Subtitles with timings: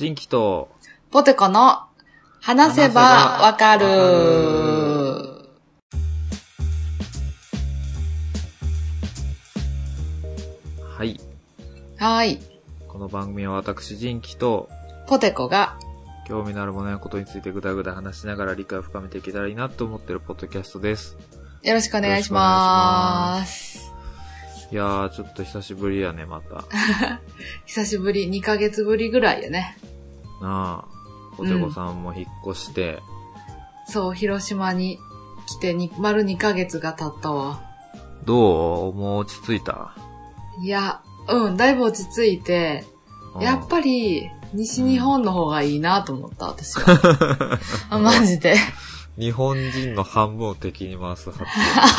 [0.00, 0.70] 人気と、
[1.10, 1.82] ポテコの
[2.40, 3.02] 話せば
[3.42, 3.86] わかる。
[10.88, 11.20] はい。
[11.98, 12.38] はい。
[12.88, 14.70] この番組は私、人気と、
[15.06, 15.78] ポテコが、
[16.26, 21.18] 興味のあるものやことについてぐだぐだ話しながら理解を深めていけたらいいなと思ってるポッドキャストです。
[21.62, 23.92] よろしくお願いします。
[24.72, 26.64] いやー、ちょっと久しぶりやね、また。
[27.66, 29.76] 久しぶり、2ヶ月ぶりぐらいやね。
[30.40, 33.02] なあ、ポテコさんも引っ越して、
[33.86, 34.98] そう、広島に
[35.46, 37.60] 来てに丸2ヶ月が経ったわ。
[38.24, 38.94] どう？
[38.94, 39.94] もう落ち着いた？
[40.62, 42.84] いや、うん、だいぶ落ち着いて、
[43.40, 47.58] やっぱり、西日本の方がいいなと思った、 私は。
[47.90, 48.54] あマジで。
[49.16, 51.44] り、日本人の半分を敵に回す発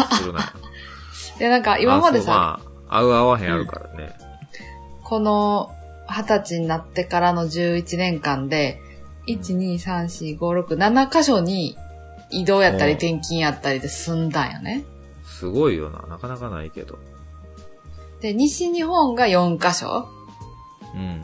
[0.10, 0.54] 言するな。
[1.40, 4.14] で、なんか今までさ、あそうまあ、合う合わへんあるからね。
[5.04, 5.72] この
[6.12, 8.80] 二十歳になってからの11年間で、
[9.28, 11.78] 1、2、3、4、5、6、7箇所に
[12.32, 14.84] 移動やったり転勤やったりで住んだんよね。
[15.24, 16.06] すごいよな。
[16.08, 16.98] なかなかないけど。
[18.22, 20.08] で、西日本が4箇所。
[20.94, 21.24] うん。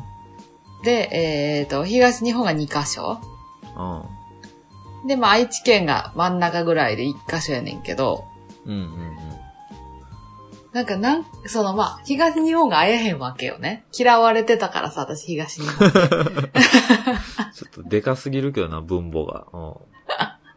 [0.84, 3.20] で、えっ、と、東日本が2箇所。
[3.78, 5.08] うん。
[5.08, 8.26] で、まあ愛知県が真ん中ぐらいで1箇所やねんけど、
[8.66, 8.88] うんうんうん。
[10.74, 13.86] なんかなん、そのまあ、東日本が会えへんわけよね。
[13.98, 15.90] 嫌われてたからさ、私東日本。
[15.92, 19.46] ちょっとでかすぎるけどな、分母が。
[19.54, 19.74] うん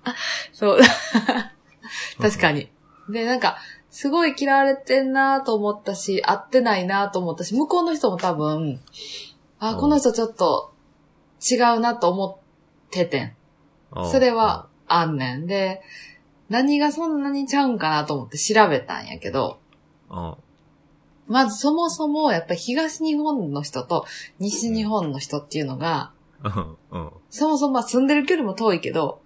[0.52, 0.80] そう。
[2.20, 2.70] 確かに。
[3.08, 3.56] で、なんか、
[3.90, 8.80] すごい嫌われてんなと思ったし、会ってないなと思ったし、向こうの人も多分、
[9.58, 10.72] あ、うんこの人ちょっと
[11.40, 12.40] 違うなと思
[12.88, 13.36] っててん
[14.10, 15.46] それは、あんねん。
[15.46, 15.82] で、
[16.48, 19.59] 何がそんなにちゃうんかなと思って調べたんやけど、
[20.10, 20.34] うん。
[21.28, 24.04] まずそもそもやっぱり東日本の人と
[24.38, 26.76] 西日本の人っていうのが、うん。
[26.90, 27.10] うん。
[27.30, 29.20] そもそもまあ住んでる距離も遠いけど、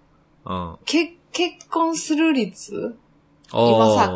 [0.45, 0.77] うん。
[0.85, 2.95] け結婚する率
[3.51, 4.09] 今さ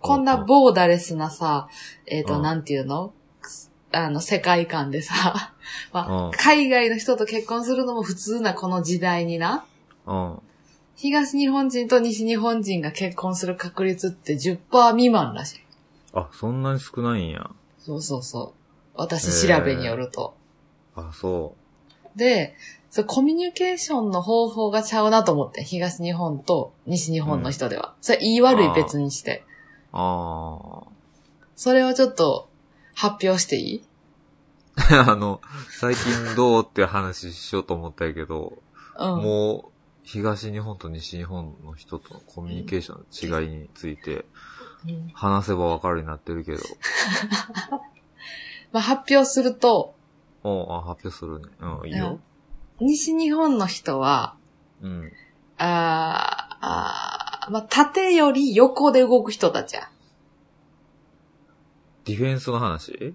[0.00, 1.68] こんなボーダレスなさ、
[2.06, 3.12] えっ、と、うんなんていうの？
[3.94, 5.52] あの、世界観でさ、
[5.92, 9.64] まあうん海外の人と結婚するのも普通なこの時代にな、
[10.06, 10.38] うん。
[10.96, 15.60] 東日本人と西日本人が結婚する確率って10%未満らしい。
[16.14, 17.50] あ、そんなに少ないんや。
[17.78, 18.62] そうそうそう。
[18.94, 20.34] 私調べによると。
[20.94, 21.54] あ、そ
[22.16, 22.54] で、
[22.90, 27.94] そうコミュニケーションの方法がちゃうなと思って、東日本と西日本の人では。
[28.00, 29.44] それ言い悪い別にして。
[29.92, 29.96] う。
[29.96, 30.82] あ
[31.56, 32.48] それをちょっと
[32.94, 33.84] 発表していい？
[34.76, 35.06] あ。
[35.08, 35.40] あの、
[35.70, 38.58] 最近どうって話しようと思ったけど、
[38.98, 39.22] うん。
[39.22, 39.72] もう、
[40.04, 44.24] 東日本と西日本の人とのコミュニケーションの違いについて
[44.86, 46.62] うん話せばわかるようになってるけど。
[48.72, 49.94] まあ、発表すると、
[50.42, 51.46] おうあ、発表するね。
[51.60, 52.18] うん、いいよ。
[52.80, 54.34] 西日本の人は、
[54.82, 55.12] うん。
[55.58, 59.88] あーあーまあ、縦より横で動く人たちや。
[62.04, 62.92] ディフェンスの話？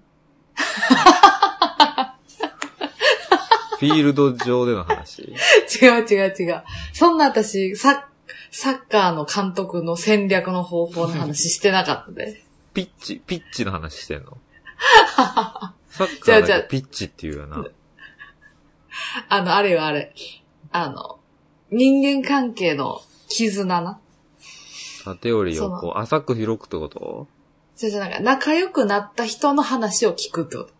[3.78, 5.34] フィールド上での話？
[5.82, 6.64] 違う違う違う。
[6.92, 8.08] そんな私、サ
[8.50, 12.42] サッカーの監督の戦略の方法の話してなかったで。
[12.74, 14.38] ピッチ、ピッチの話してんの？
[15.90, 17.64] サッカーピッチっていうよな。
[19.28, 20.14] あの、あれよあれ。
[20.72, 21.18] あの、
[21.70, 24.00] 人間関係の絆な。
[25.04, 27.26] 縦よりそ横、浅く広くってこと？
[27.76, 30.70] じゃじゃなんか仲良くなった人の話を聞くってこと。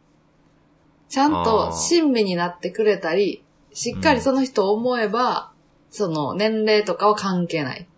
[1.09, 5.53] ちゃんと親身になってくれたり、しっかりその人を思えば、
[5.91, 7.89] その年齢とかは関係ない。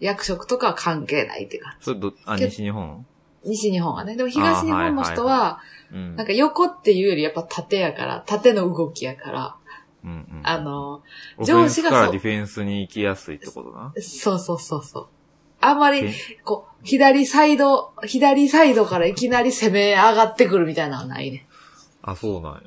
[0.00, 1.76] 役職とかは関係ないっていうか。
[1.80, 3.06] それど、あ、け西日本？
[3.44, 4.16] 西日本はね。
[4.16, 5.60] でも東日本の人は。
[5.92, 9.56] なんか横っていうよりやっぱ縦やから、縦の動きやから、
[10.04, 10.40] うんうん。
[10.42, 11.02] あの、
[11.44, 13.92] 上司がそうディフェンスに行きやすいってことな。
[14.00, 15.08] そうそうそうそう。
[15.60, 21.46] あんまりけ、こう、左サイド、左サイドからいきなり攻め上がってくるみたいなのはないね。
[22.02, 22.62] あ、そうなんや。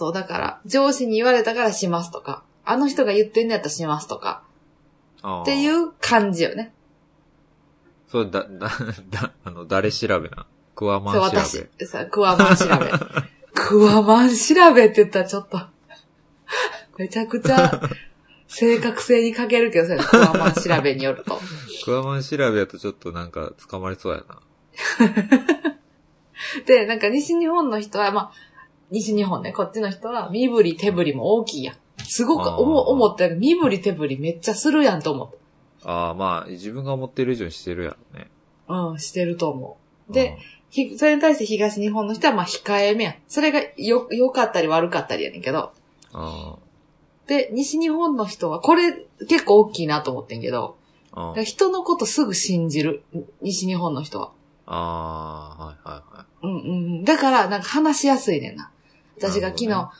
[0.00, 4.42] そう、だから、上司に言われたからしますとか、あの人が言ってんのやったらしますとか、
[5.20, 5.42] あ。
[5.42, 6.72] っていうう感じよね。
[8.08, 8.70] それだ、だ、
[9.10, 10.46] だ、 あの、誰調べな？
[10.74, 11.68] クワマンそう、調べ。
[11.84, 12.90] 私、さ、クワマン調べ。
[13.52, 15.60] クワマン調べって言ったらちょっと、
[16.96, 17.82] めちゃくちゃ、
[18.48, 21.38] 正確性に欠けるけど、それクワマン調べによると。
[21.84, 24.40] クワマン調べやとちょっとなんか捕まりそうやな。
[26.64, 28.49] で、なんか西日本の人は、まあ、
[28.90, 31.76] 西日本ね、こっちの人は身振り手振りも大きいやん。
[32.04, 35.30] すごく思思ったより身振り手振りめっちゃするやんと思っ
[35.84, 38.30] ああ、まあ、自分が思ってる以上にしてるやろね。
[38.66, 38.74] た。
[38.74, 39.78] うん、してると思
[40.08, 40.12] う。
[40.12, 40.38] で、
[40.70, 43.14] ひそれに対して東日本の人はまあ控えめやん。
[43.28, 45.72] それがよ、良かったり悪かったりやねんけど、
[46.12, 46.56] あ
[47.26, 50.76] で、西日本の人は、これ結構大きいなと思ってんけど、
[51.12, 51.26] あ。
[51.26, 53.04] あだから人のことすぐ信じる。
[53.40, 54.32] 西日本の人は。
[54.66, 56.26] ああ、はいはいはい。
[56.42, 57.04] うんうんうん。
[57.04, 58.72] だから、なんか話しやすいねんな。
[59.20, 59.90] 私が昨日、なるほ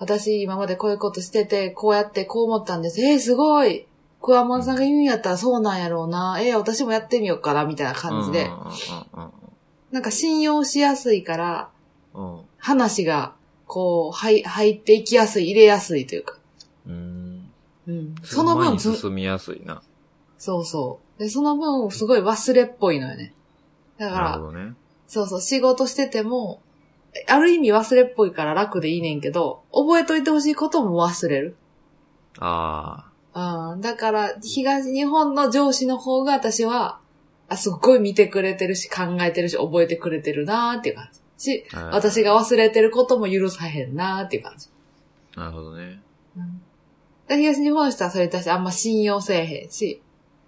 [0.00, 3.02] 私今までこういうことしてて、こうやってこう思ったんです。
[3.02, 3.86] えー、すごい。
[4.22, 6.38] クワモンさんが言うんやったらそうなんやろうな。
[6.40, 8.50] えー、私もやってみようかな、みたいな感じで。
[9.14, 9.40] うん
[9.90, 11.70] なんか信用しやすいから、
[12.58, 13.34] 話が、
[13.66, 16.36] こう、入入っていきやすい、入れやすいというか。
[16.86, 17.50] うん。
[17.88, 17.92] うん。
[17.92, 18.14] うん。
[18.22, 19.82] その分、ず進みやすいな。
[20.38, 21.20] そうそう。
[21.20, 23.34] で、その分、すごい忘れっぽいのよね。
[23.98, 24.74] だからね。
[25.08, 26.62] そうそう、仕事してても、
[27.26, 31.56] ある意味忘れっぽいから楽でいいねんけど、覚えといてほしいことも忘れる。
[32.38, 33.80] あうん。
[33.80, 37.00] だから、東日本の上司の方が私は、
[37.48, 41.20] あ、すっごい見てくれてるし、考えてるし、覚えてくれてるなーっていう感じ。
[41.40, 44.68] し、私が忘れてることも許さへんなーっていう感じ。
[45.36, 46.00] なるほどね。
[46.36, 46.60] うん。
[47.26, 50.02] で東日本の人はそれに対してあんま信用せえへんし、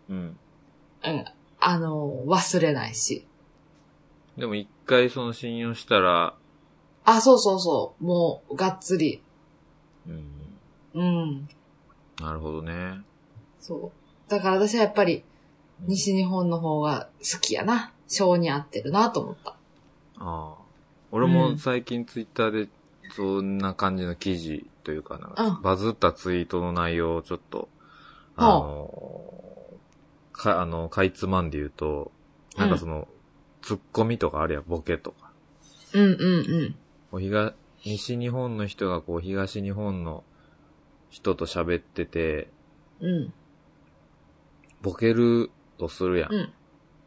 [0.09, 0.37] うん。
[1.05, 1.25] うん。
[1.61, 3.27] あの、忘れないし。
[4.37, 6.35] でも一回その信用したら、
[7.05, 8.05] あ、そうそうそう。
[8.05, 9.23] もう、がっつり。
[10.07, 10.25] うん。
[10.95, 11.49] うん。
[12.21, 13.01] なるほどね。
[13.61, 14.31] そう。
[14.31, 15.25] だから私はやっぱり、
[15.81, 17.93] 西日本の方が好きやな。
[18.13, 19.51] 性に合ってるなと思った。
[19.51, 19.55] あ
[20.19, 20.55] あ。
[21.11, 22.69] 俺も最近ツイッターで
[23.15, 27.69] そんな感じの記事というかな、うんバズったツイートの内容をちょっと、
[28.37, 29.79] あはあの、
[30.33, 32.11] か、あの、かいつまんで言うと、
[32.57, 33.09] なんかその、
[33.61, 35.31] ツッコミとかあるやん、ボケとか。
[35.93, 36.77] うんうんうん。
[37.13, 37.53] こう東、
[37.85, 40.25] 西日本の人がこう東日本の
[41.11, 42.49] 人と喋ってて、
[43.01, 43.33] うん。
[44.81, 46.35] ボケるとするやん。
[46.35, 46.53] うん。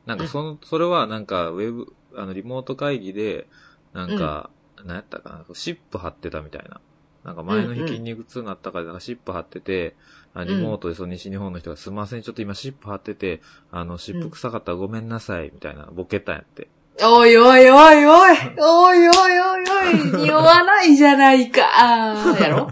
[0.06, 3.48] なんかその、それはなんかウェブ、あのリモート会議で、
[3.94, 4.52] なんか、
[4.84, 6.80] なんやったかな、シップ貼ってたみたいな。
[7.24, 9.96] なんか前の日うんうん筋肉痛になったから、なんかシップ貼ってて、
[10.36, 13.42] あリモートでその西日本の人がすいません、ちょっと今シップ貼ってて、
[13.72, 16.68] あの、湿布臭かったらごめんなさい、みたいな、ボケたんやって。
[17.04, 19.66] おいおいおいおい、おいおいおい
[20.14, 21.62] おい、匂わないじゃないか、
[22.40, 22.72] やろ？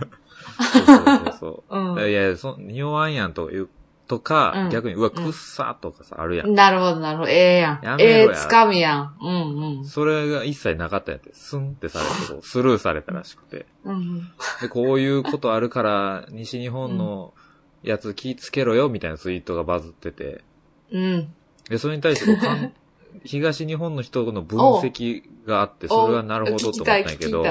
[0.63, 3.69] そうそうそ、 うん、いや、そ匂わんやんという、
[4.07, 6.53] とか、うん、逆に、うわ、くっさとかさ、あるやん。
[6.53, 7.29] なるほど、なるほど。
[7.29, 7.85] ええやん。
[7.85, 9.15] やええー、つかみやん。
[9.21, 9.85] うんうん。
[9.85, 13.65] それが一切なかったんやって、スンってされて、スルーされたらしくて。
[13.83, 14.29] うん。
[14.61, 17.33] で、こういうことあるから、西日本の
[17.81, 20.43] やつ気ぃつけろよ、みたいなツイートがバズってて。
[20.91, 21.33] うん。
[21.69, 22.71] で、それに対して、
[23.23, 27.45] 東日本の人の分析があって、それはなるほどと思ったんやけど。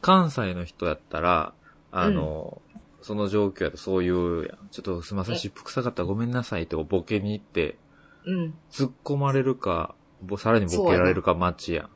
[0.00, 1.52] 関西の人やったら、
[1.92, 2.60] あの、
[3.02, 4.50] その状況やとそういう。
[4.70, 7.78] ちょっとすいません、え湿布臭かったらごめんなさいってボケに行って、
[8.26, 8.54] うん。
[8.70, 11.90] 突っ込まれるか、ぼさらにボケられるか待ちやん。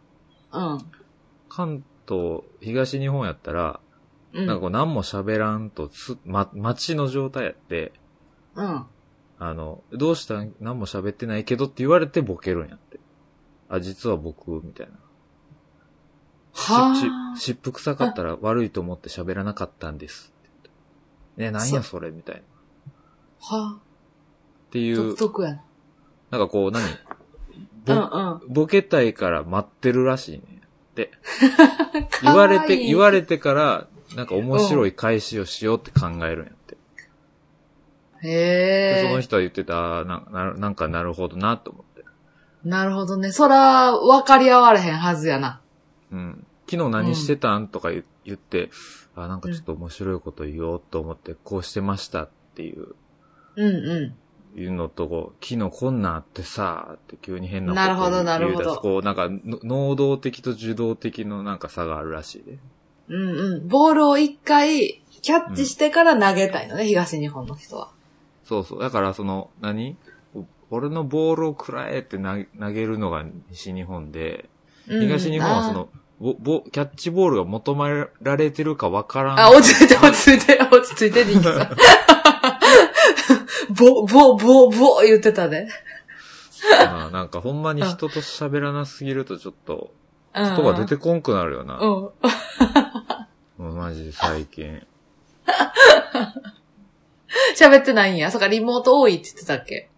[0.52, 0.78] うん。
[1.48, 3.80] 関東、東日本やったら、
[4.32, 4.46] うん。
[4.46, 7.92] なんかこう何も喋らんとつ、ま、待ちの状態やって、
[8.54, 8.86] うん。
[9.38, 13.00] あの、どうしたん何も喋ってないけどって言われてボケるんやって。
[13.68, 14.92] あ、実は僕、みたいな。
[16.52, 17.36] はしあ。
[17.36, 20.32] し湿布臭かったら悪いと思って喋らなかったんです。
[21.36, 22.40] ね、なんやそれみたいな。
[22.40, 22.44] っ
[23.40, 23.78] は
[24.70, 24.96] ていあ。
[24.96, 25.64] 独う、特やな。
[26.30, 26.82] なんかこう何？
[27.86, 28.40] うんうん。
[28.48, 30.62] ぼ、ボケたいから待ってるらしいね。
[30.94, 31.10] で、
[32.22, 36.52] 言われて、言われれてから、なんか面白い返しをしようって考えるんや
[38.24, 39.06] へえ。
[39.08, 42.04] その人は言ってた、あなななんかなるほどなと思って。
[42.64, 43.30] なるほどね。
[43.32, 45.60] そら、分かり合われへんはずやな。
[46.10, 46.46] うん。
[46.68, 48.70] 昨日何してたんとか言言って、
[49.14, 52.94] あ、なんかちょっと面白いこと言おうと思って、こうしてましたっていう、
[53.56, 54.14] うんう
[54.56, 62.52] いうのと、こう昨日こんなんあってさ、って急に変なことなるほどなるほどこう、なんか、の能動的と受動的のなんか差があるらしいで。
[62.52, 62.58] ん。
[63.08, 63.68] うんうん。
[63.68, 67.90] ボールを一回、キャッチしてから投げたいのね、東日本の人は。
[68.44, 68.80] そうそう。
[68.80, 69.96] だからその、何？
[70.70, 74.48] 俺のボールを食らえって投げ投げるのが西日本で、
[74.88, 75.88] うん東日本はそ、の、
[76.20, 79.40] ボ、ボ、キャッチボールが求められてるかわからん。
[79.40, 81.76] あ落ち着いて、落ち着いて、落ち着いて、人気さん。
[83.72, 85.68] ボ、ボ、ボ、ボ言ってたね。
[86.70, 89.90] まあなんかほんまに人と喋らなすぎるとちょっと、
[90.34, 90.52] うん。
[90.52, 91.78] 人が出てこんくなるよな。
[93.58, 93.74] うん。
[93.74, 94.86] マジで最近。
[97.58, 98.30] 喋ってないんや。
[98.30, 99.88] そっか、リモート多いって言ってたっけ？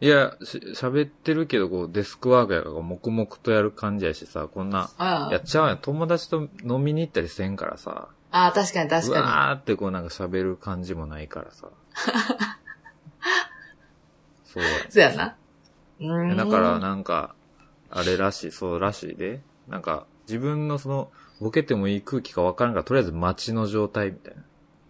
[0.00, 5.78] いや、し喋ってるけど、こう、デスクワークやから黙々とやる感じやしさ、こんな、あやっちゃうやん。
[5.78, 11.68] 友達と飲みに行ったりせんからさ、あー、確かに確うかわーってこうなんか喋る感じもないからさ。
[14.44, 14.90] そうやに。
[14.90, 15.36] そうやな。
[16.00, 16.36] うーん。
[16.36, 17.34] だから、なんか、
[17.90, 19.40] あれらしい、そうらしいで。
[19.68, 21.10] なんか、自分のその、
[21.40, 24.42] ボケてもいい空気かわからんから、とりあえず街の状態みたいな。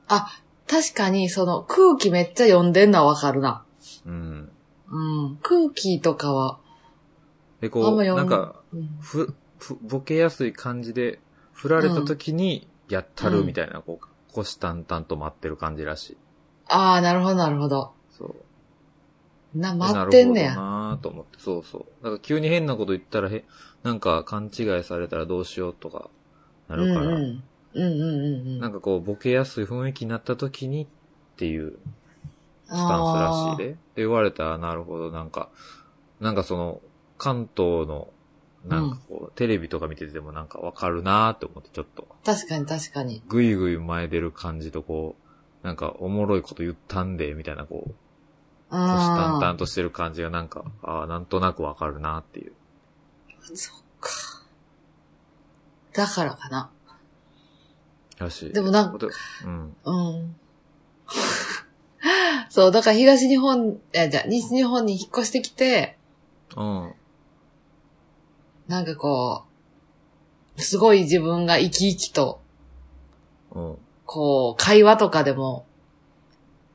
[0.08, 0.28] あ、
[0.72, 3.62] 確かに、その空気めっちゃ読んでんのはわかるな。
[4.06, 4.50] うん。
[4.88, 5.38] うん。
[5.42, 6.60] 空気とかは、
[7.60, 11.20] で、こんま読なんか、うんふ、ふ、ボケやすい感じで、
[11.52, 16.16] 振られた時に、やったるみたいな、こう、虎視眈々と待ってる感じらしい。
[16.68, 17.92] ああ、なるほど、なるほど。
[18.10, 18.34] そ
[19.54, 19.58] う。
[19.58, 20.48] な、待ってんねや。
[20.48, 21.84] なるほどなと思って、そうそう。
[22.02, 23.44] だから急に変なこと言ったら、へ、
[23.82, 26.08] なんか勘違いされたらどうしようとか、
[26.68, 27.44] なうんうん。
[27.74, 28.04] うんうんう
[28.44, 28.58] んうん。
[28.60, 30.86] なんかこう、ボケやすい雰囲気になった時にっ
[31.36, 31.78] ていう
[32.66, 33.68] スタンスらしいで。
[33.72, 35.50] で、言われたら、なるほど、なんか、
[36.20, 36.80] なんかその、
[37.18, 38.08] 関東の、
[38.64, 43.22] なんかこう、テレビとか見ててもなんかわかるなーって思って、ちょっと、確かに確かに。
[43.26, 45.16] ぐいぐい前出る感じとこ
[45.62, 47.94] う、なんかおもろいこと言ったんで、みたいなこう、
[48.70, 52.52] 虎視眈々あとしてる感じがなんか、ああ、なんとなくわかるなっていう。
[53.28, 54.10] あ、そっか。
[55.92, 56.70] だからかな。
[58.22, 58.52] らしい。
[58.52, 59.06] でもなんか、
[59.44, 59.76] うん。
[59.84, 60.36] うん。
[62.48, 65.96] そう、だから東日本、え、じゃあ西日本に引っ越してきて、
[66.56, 66.92] うん。
[68.68, 69.44] なんかこ
[70.56, 72.40] う、すごい自分が生き生きと、
[73.52, 73.78] うん。
[74.06, 75.66] こう、会話とかでも。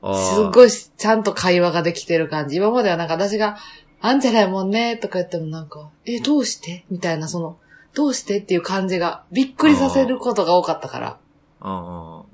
[0.00, 2.56] すっごいちゃんと会話ができてる感じ。
[2.56, 3.58] 今まではなんか私が、
[4.00, 6.84] あんじゃないもんね、とか言ってもなんか、え、どうして？
[6.88, 7.58] みたいな、その、
[7.94, 8.38] どうして？
[8.38, 11.18] っていう感じが、びっくりさせることが多かったから。
[11.62, 12.24] うんうん。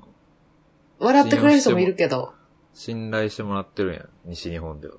[0.98, 2.34] 笑ってくれる人もいるけど、
[2.74, 4.94] 信頼してもらってるんや、西日本では。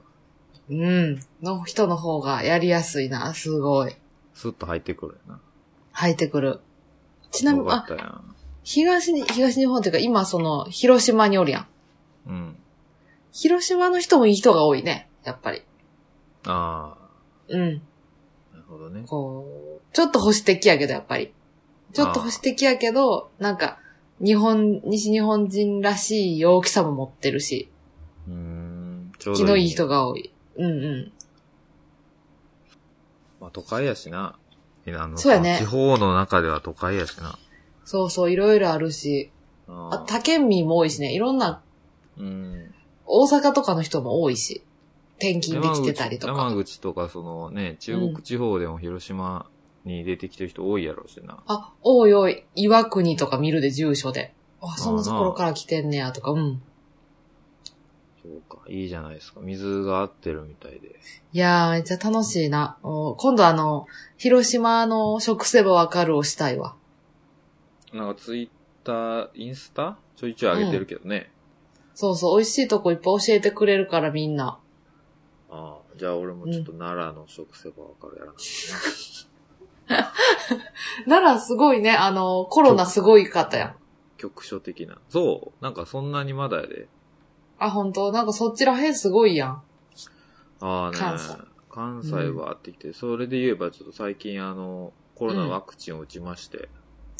[0.69, 3.95] うん、の人の方がやりやすいな、すごい。
[4.33, 5.41] スッと入ってくるやな。
[5.91, 6.61] 入ってくる。
[7.31, 7.85] ちなみに、あ。
[8.63, 11.67] 東に、東日本っていうか今その、広島におるやん。
[12.27, 12.55] うん。
[13.31, 15.61] 広島の人もいい人が多いね、やっぱり。
[16.45, 16.97] あ
[17.49, 17.61] うん。
[17.61, 19.03] あ、なるほどね。
[19.05, 21.33] こう、ちょっと保守的やけど、やっぱり。
[21.93, 23.79] ちょっと保守的やけど、なんか、
[24.21, 27.69] 日本、西日本人らしい陽気さも持ってるし、
[28.27, 30.31] うーん、ちょうど気のいいね人が多い。
[30.57, 31.11] うんうん。
[33.41, 34.37] まあ都会やしな。
[34.87, 37.37] あのそうやね地方の中では都会やしな。
[37.85, 39.31] そうそう、いろいろあるし、
[39.67, 41.63] ああ、他県民も多いしね、いろんな、
[42.17, 42.73] うん。
[43.05, 44.63] 大阪とかの人も多いし、
[45.17, 46.55] 転勤できてたりと山か。
[46.55, 49.47] 口とかそのね、中国地方でも広島
[49.85, 51.41] に出てきてる人多いやろうしな。
[51.47, 54.33] あ、多い多い、岩国とか見るで、住所で。
[54.61, 56.61] あ、そんなところから来てんねや、とか、うん。
[58.21, 59.39] そうか、いいじゃないですか。
[59.41, 60.99] 水が合ってるみたいで。
[61.31, 62.77] いやー、めっちゃ楽しいな。
[62.81, 63.85] お今度あの、
[64.17, 66.75] 広島の食せばわかるをしたいわ。
[67.93, 68.49] なんかツイッ
[68.83, 69.99] ター、インスタ？
[70.15, 71.31] ちょいちょい上げてるけどね。
[71.93, 74.59] そうそう、美味しいとこいっぱい教えてくれるからみんな。
[75.49, 78.33] ああ、じゃあ俺もちょっと奈良の食せばわかるやらな。
[81.07, 83.75] ならすごいね、あの、コロナすごいかったやん。
[84.17, 84.97] 局所的な。
[85.09, 86.87] そうなんかそんなにまだやで。
[87.59, 88.11] あ、本当？
[88.11, 89.61] なんかそっちらへんすごいやん。
[90.61, 90.97] ああね。
[90.97, 91.37] 関西
[91.69, 96.69] 関西はあってきて、それで言えばちょっと最近あの、コロナワクチンを打ちまして、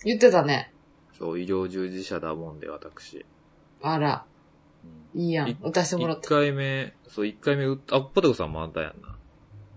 [0.06, 0.74] 言ってたね。
[1.18, 3.26] そう、医療従事者だもんで私。
[3.82, 4.26] あら、
[5.14, 5.58] うんいいやんい。
[5.62, 6.28] 歌してもらっ一て。
[6.30, 9.18] 回目、そう、一回目打った、あ、ポテコさんもあったやんな。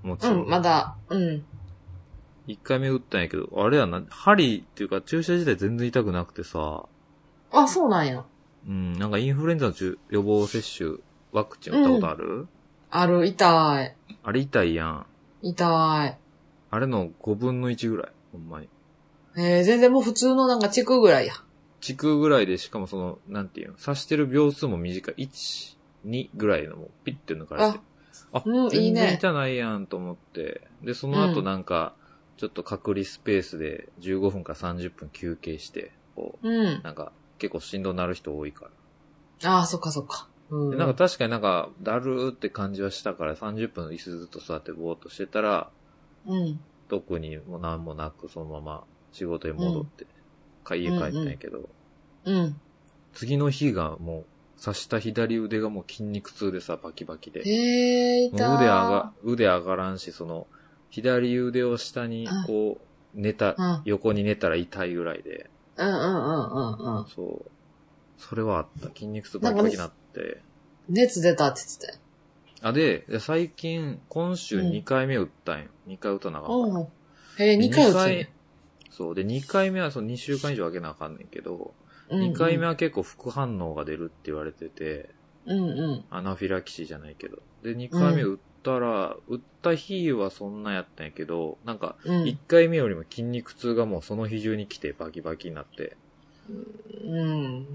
[0.03, 0.43] もちろん。
[0.43, 1.45] うん、まだ、うん。
[2.49, 6.87] 一回目打ったんやけど、あれやな、針っていうか注射自体全然痛くなくてさ、
[7.53, 8.25] あ、そうなんや。
[8.67, 10.97] うん、なんかインフルエンザの注予防接種、
[11.33, 12.49] ワクチン打ったことある、
[12.91, 13.97] ある、痛い。
[14.23, 15.07] あれ痛いやん。
[15.43, 16.19] 痛い。
[16.71, 18.13] あれの5分の1ぐらい。
[18.33, 18.69] ほんまに。
[19.37, 21.35] えー、全然もう普通のなんかチクぐらいや。
[21.81, 25.15] 地区ぐらいで、しかもその、なんていうの、刺してる秒数も短い。
[25.27, 25.77] 1、
[26.07, 27.79] 2ぐらいのもうピッて抜かれて。
[28.33, 30.63] あ、うんいい全然ね痛ないやんと思って。
[30.83, 31.95] で、その後うんなんか、
[32.39, 36.81] ちょっと隔離スペースで15分か30分休憩して、こうんう、。
[36.85, 38.71] なんか、結構しんどなる人多いか
[39.43, 39.51] ら。
[39.51, 40.29] ああ、そっかそっか。
[40.51, 40.71] うん。
[40.71, 45.69] でなんか確かになんか、だるーって感じはしたから30分椅子ずっと座ってぼーっとしてたら、
[46.27, 46.61] うん。
[46.89, 50.07] 特にもう何もなくそのまま仕事に戻って、
[50.63, 51.69] か家帰ったんやけど、
[52.25, 52.61] うん。
[53.15, 57.43] 次の日がもう、刺した左腕がもう筋肉痛でさ、バキバキで。
[57.45, 58.55] へえ、もう痛い。
[58.55, 60.47] 腕上が、腕上がらんし、その、
[60.91, 67.07] 左腕を下にこう、寝た、うん横に寝たら痛いぐらいで、うんうんうんうんうん。
[67.07, 67.51] そう。
[68.19, 68.89] それはあった。
[68.89, 70.43] 筋肉痛バキバキになって。
[70.89, 71.99] 熱出たって言ってたよ。
[72.63, 75.69] あ、で、で最近、今週うん2回目打ったんよ。
[75.87, 76.81] 2回打たなあかんから。
[76.81, 76.89] うん。
[77.39, 78.33] へえ、2回打つ二ね。
[78.91, 79.15] そう。
[79.15, 85.11] で、2回目はその2週間以上空けなあかんねんけど、うんうん2回目は結構副反応が出るって言われてて、
[85.45, 86.05] うんうん。
[86.11, 87.39] アナフィラキシーじゃないけど。
[87.63, 92.27] で、2回目打っったら、打った日はそんなやったんやけど、なんか、うん。
[92.27, 95.97] 1回目よりも筋肉痛がもうその日中に来てバキバキになって、
[97.07, 97.67] うん。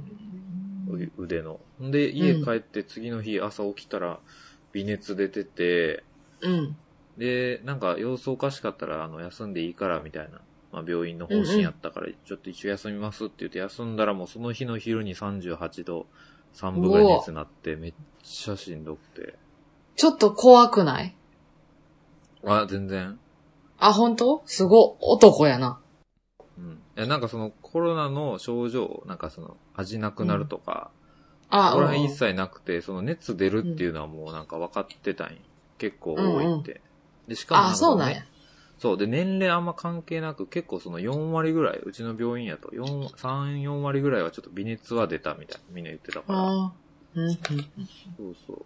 [0.88, 1.60] う腕の。
[1.82, 4.20] んで、家帰って次の日朝起きたら
[4.74, 6.04] 微熱出てて、
[6.42, 6.76] うん。
[7.18, 10.40] で、なんか様子おかしかったら、あの、休んでいいからみたいな、
[10.72, 16.08] まあ病院の方針やったから、ちょっと一応休みますって言って休んだらもうその日の昼に38度
[16.54, 19.43] 3分ぐらい熱なって、めっちゃしんどくて。
[19.96, 21.16] ちょっと怖くない？
[22.46, 23.18] あ、全然。
[23.78, 24.42] あ、本当？
[24.48, 25.80] すご、男やな。
[26.58, 26.74] うん。
[26.74, 30.92] いや、なんかそのコロナの症状、なんかその味なくなるとか、
[31.50, 35.38] あ、これはうん一切なくて、その熱出るっていうのはもうなんか分かってたんよ。
[35.78, 36.82] 結構多いって。
[37.28, 38.28] で、しかもなんあ、かそうなんやね。
[38.80, 38.98] そう。
[38.98, 46.40] で、年齢あんま関係なく、結構その4割ぐらい、うちの病院やと、4、3、4割ぐらいはちょっと微熱は出たみたいな、みんな言ってたから。
[46.40, 47.38] あーうんうん
[48.18, 48.66] そうそう。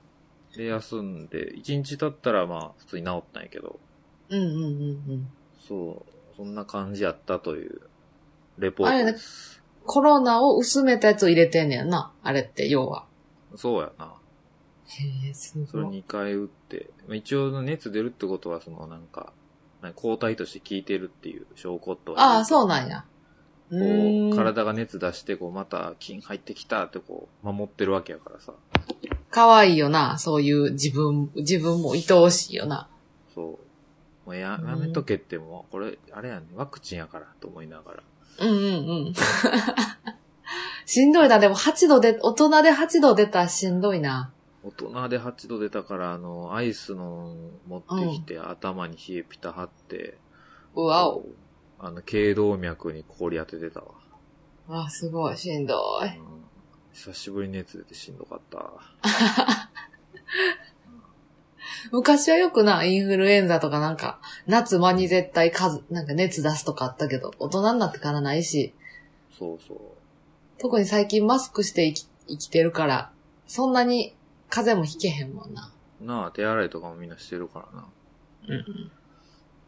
[0.56, 3.80] で、休んで、1日経ったらまあ、普通に治ったんやけど、
[4.30, 4.66] うんうんうんう
[5.14, 5.28] ん。
[5.60, 6.36] そう。
[6.36, 7.82] そんな感じやったという、
[8.58, 9.62] レポートです。
[9.86, 12.12] コロナを薄めたやつを入れてんねやな。
[12.24, 13.06] あれって、要は。
[13.56, 14.14] そうやな。
[14.88, 16.00] へえ、すそれごい。
[16.00, 19.34] 2回打って、まあ一応熱出るってことは、そのなんか、
[19.82, 23.06] なんか抗体として効いてるっていう証拠とああ、そうなんや。
[23.70, 24.30] うこー。
[24.32, 28.54] うん体が熱出して、こう、また菌入ってきたってこう、守ってるわけやからさ。
[29.30, 30.18] かわいいよな。
[30.18, 32.88] そういう自分、自分も愛おしいよな。
[33.34, 33.60] そ
[34.26, 34.28] う。
[34.28, 38.04] もうや、うんやめとけってもう、これ、あれやね、ワクチンやから、と思いながら。
[38.40, 39.14] うんうんうん。
[40.86, 41.40] しんどいな。
[41.40, 44.32] でも8度で、大人で8度出たらしんどいな。
[44.64, 47.36] 大人で8度出たから、あの、アイスの
[47.68, 50.18] 持ってきて、頭に冷えピタ貼って、
[50.76, 51.26] うわお。
[51.80, 53.88] あの、頸動脈に氷当ててたわ。
[54.70, 56.18] あ、すごい、しんどい。
[56.18, 56.37] うん
[56.98, 58.74] 久しぶりに熱出てしんどかった。
[61.92, 68.74] 昔はよくな、インフルエンザとかなんか、夏間に絶対数、なんか熱出すとかあったけど、大人になってからないし、
[69.38, 69.78] そうそう。
[70.58, 73.12] 特に最近マスクして生き生きてるから、
[73.46, 74.16] そんなに
[74.50, 75.72] 風邪もひけへんもんな。
[76.02, 77.88] なあ、手洗いとかもみんなしてるからな。
[78.48, 78.90] うん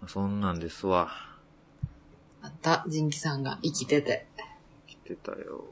[0.01, 0.07] うん。
[0.07, 1.11] そんなんですわ。
[2.41, 4.25] あった、ジンキさんが生きてて。
[4.87, 5.63] 来てたよ。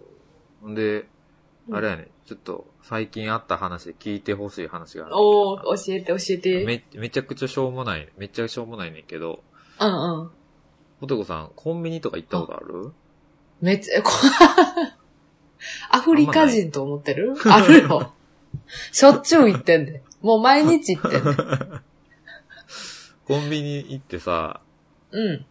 [0.61, 1.07] ほんで、
[1.71, 6.65] あれやね、ちょっと最近あった話で聞いてほしい話があるおー、教えて教えて。
[6.65, 9.43] め、めちゃくちゃしょうもない、めっちゃしょうもないねんけど、
[9.79, 10.31] うんうん。
[11.01, 12.91] ポテコさん、コンビニとか行ったことある？
[13.61, 14.11] めっちゃ、こ
[15.91, 17.35] アフリカ人と思ってる？
[17.45, 18.13] あるよ。
[18.91, 20.03] しょっちゅう行ってんで。
[20.21, 21.29] もう毎日行ってんで。
[23.25, 24.61] コンビニ行ってさ、
[25.11, 25.45] うん、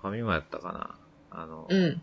[0.00, 0.96] ファミマやったかな？
[1.30, 2.02] あの、うん。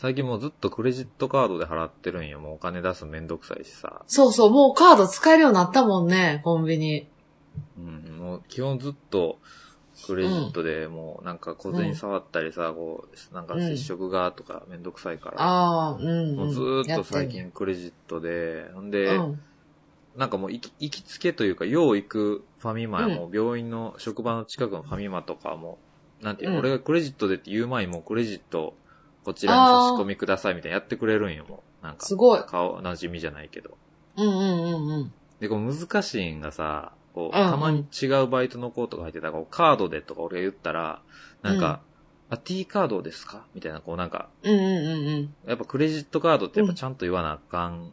[0.00, 2.40] 最近もうずっとクレジットカードで払ってるんよ。
[2.40, 4.00] もうお金出すのめんどくさいしさ。
[4.06, 7.06] そうそう、もうカード使えるようになったもんね、コンビニ。
[7.78, 9.38] うん、もう基本ずっと
[10.06, 15.36] クレジットでもうなんか小銭触ったりさ、こう、なんか接触がとかめんどくさいから。
[15.38, 16.36] ああ、うん、うん。
[16.36, 19.42] もうずーっと最近クレジットで、ほんで、うん。
[20.16, 25.76] なんかもう行き行きつけというか、よう行くファミマやもう病院の職場の近くのファミマとかも、
[26.22, 28.72] なんていうの、うん俺がクレジットでって言う前にもうクレジット
[29.24, 31.84] こちらに差し込みくださいみたいなやってくれるんよ、もう。
[31.84, 32.42] なんかす、ごい。
[32.46, 33.76] 顔馴染みじゃないけど。
[34.16, 35.12] うんうんうんうん。
[35.40, 41.02] で、こう難しいんがさ、こう、うんたまに違うバイトの子とか入ってたら、こうカードでとか俺が言ったら、
[41.42, 41.80] なんか、
[42.28, 43.44] あ、T カードですか？
[43.54, 45.34] みたいな、こうなんか、うんうんうんうん。
[45.46, 47.92] やっぱクレジットカードってやっぱちゃんと言わなあかん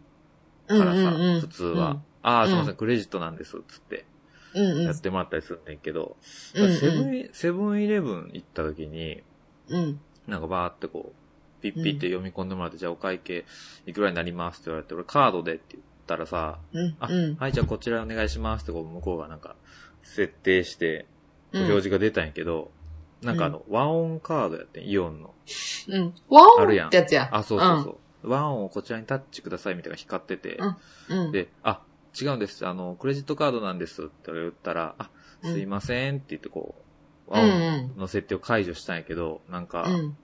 [0.68, 2.02] うんからさ、うんうん普通は。
[2.22, 4.06] ああ、すいません、うんクレジットなんです、つって、
[4.54, 4.84] うんうん。
[4.84, 6.18] やってもらったりするんだけど、
[6.56, 9.24] うんうんセブンイ、セブンイレブン行った時に、
[9.70, 10.00] うん。
[10.28, 11.16] なんかバーってこう、
[11.62, 13.46] ピッピって読み込んでもらって、じゃあお会計
[13.86, 16.60] いくらになりますって言われて、俺カードでって言ったらさ、
[17.00, 17.36] あ、うんうん。
[17.36, 19.56] はい、じゃあこちらお願いしますってこう向こうがなんか、
[20.04, 21.06] 設定して、
[21.52, 22.72] うん表示が出たんやけど、
[23.22, 25.34] なんかあの、和音カードやってん、イオンの。
[25.88, 26.14] うん。
[26.30, 27.30] ワオあるやんってやつや。
[27.32, 28.30] あ、そうそうそう。
[28.30, 30.58] 和音をこちらにタッチくださいみたいな光ってて、
[31.10, 31.26] うん。
[31.26, 31.32] うん。
[31.32, 31.82] で、あ、
[32.20, 32.68] 違うんです。
[32.68, 35.10] あの、クレジットカードなんですって言ったら、あ、
[35.42, 36.76] すいませんって言ってこ
[37.28, 37.50] う、和うん
[37.94, 40.18] 音の設定を解除したんやけど、なんかう、ん。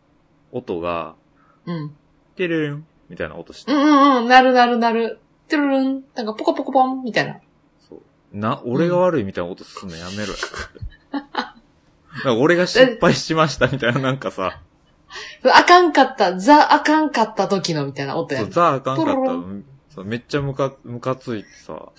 [0.52, 1.16] 音が、
[1.66, 1.96] うん。
[2.36, 4.28] テレルンみたいな音してうんうんうん。
[4.28, 5.20] なるなるなる。
[5.48, 6.04] トゥルルン。
[6.16, 7.40] なんかポコポコポンみたいな。
[7.88, 8.02] そう。
[8.38, 10.40] な、俺が悪いみたいな音すんのやめろよ。
[11.14, 14.62] なんか俺が失敗しましたみたいな、なんかさ、
[15.44, 18.54] あかんかった、ザあかんかった時のみたいな音やそう、ね。
[18.54, 19.16] ザあかんかっ
[19.96, 21.90] ためっちゃムカ、ムカついてさ、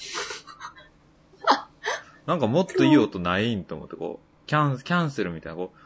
[2.27, 5.79] なんかもっといい音ないんと思って、こう、キャン、キャンセルみたいな、こう、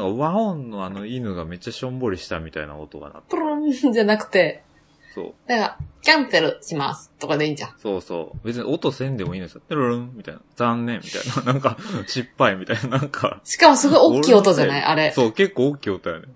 [0.00, 3.28] なんか和音のあの犬がめっちゃしょんぼりしたみたいな音がなって。
[3.30, 4.62] プルンじゃなくて、
[5.14, 5.34] そう。
[5.46, 7.74] だから、キャンセルしますとかでいいんじゃん。
[7.78, 8.46] そうそう。
[8.46, 9.62] 別に音せんでもいいんですよ。
[9.68, 10.40] テロルンみたいな。
[10.56, 11.52] 残念みたいな。
[11.52, 12.98] なんか、失敗みたいな。
[12.98, 13.40] なんか。
[13.44, 14.82] しかもすごい大きい音じゃない？
[14.82, 15.10] あれ。
[15.12, 16.26] そう、結構大きい音やね。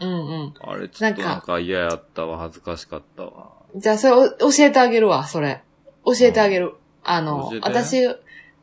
[0.00, 0.14] うんう
[0.48, 0.54] ん。
[0.60, 2.38] あれ、ちょっとなんか嫌やったわ。
[2.38, 3.48] 恥ずかしかったわ。
[3.76, 5.62] じゃあ、それお教えてあげるわ、それ。
[6.04, 6.74] 教えてあげる。
[7.04, 7.96] あの教え、て私、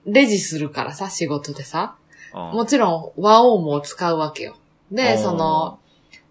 [0.05, 1.95] レジするからさ、仕事でさ。
[2.37, 4.55] あもちろん、和音も使うわけよ。
[4.91, 5.79] で、その、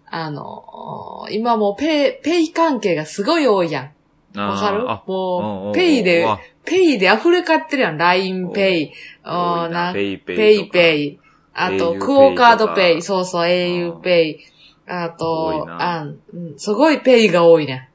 [0.05, 3.91] あの、今もうペイ、ペイ関係がすごい多いや
[4.35, 4.39] ん。
[4.39, 4.89] わかる？
[4.89, 6.27] あもう、ペイで
[6.63, 7.97] ペイで溢れかってるやん。
[7.97, 8.91] LINE ペイ、
[9.93, 10.33] ペイペイとか。
[10.33, 11.19] ペイペイ。
[11.53, 13.01] あと、クオカードペイ。
[13.01, 14.39] そうそう、au ペイ。
[14.87, 17.89] あとあうんすごいペイが多いね。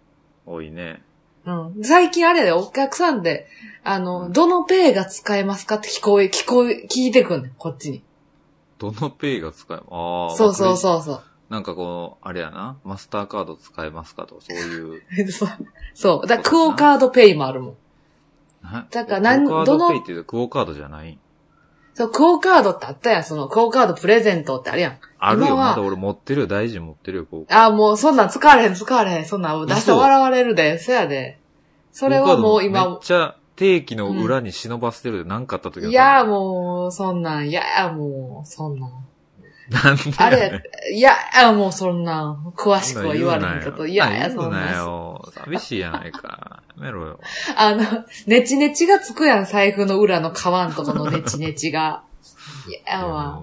[0.44, 1.03] 多いね。
[1.50, 1.84] うん。
[1.84, 3.46] 最近あれだよ、お客さんで、
[3.84, 8.02] あの、うんどのペイが使えますかって聞こえ、聞こえ、聞いてくんねん、こっちに。
[8.78, 10.36] どのペイが使えああ。
[10.36, 10.76] そうそうう。
[10.76, 11.22] そうそう。
[11.50, 12.78] なんかこう、あれやな。
[12.84, 15.02] マスターカード使えますかとか、そういう。
[15.32, 15.48] そう。
[15.94, 16.26] そう。
[16.26, 17.76] だクオカードペイもあるもん。
[18.62, 21.18] なだからなんクオカーどのドペイってクオカードじゃない？
[21.94, 23.24] そう、クオカードってあったやん。
[23.24, 24.98] その、クオカードプレゼントってあるやん。
[25.18, 25.56] あるよ。
[25.56, 26.46] まだ俺持ってるよ。
[26.46, 27.62] 大事に持ってるよ、クオカード。
[27.62, 29.24] ああ、もうそんなん使われへん、使われへん。
[29.26, 30.78] そんなん出して笑われるで。
[30.78, 31.39] そやで。
[31.92, 38.90] それはもうクオカードめっ今、ちゃ定期の裏に忍ばせてるで、何かあった時いや、もう、そんなん、いや、もう、そんなん。
[39.70, 40.62] なんであれ、
[40.94, 41.14] いや、
[41.53, 44.72] もうそんなん、詳しくは言われへんけど、いやいや、そんな。
[44.72, 45.31] よ。
[45.33, 46.62] 寂しいやないか。
[46.76, 47.20] やめろよ。
[47.57, 47.85] あの、
[48.26, 52.03] ネチネチがつくやん、財布の裏のカバンとかのネチネチが。
[52.68, 53.42] いやわ。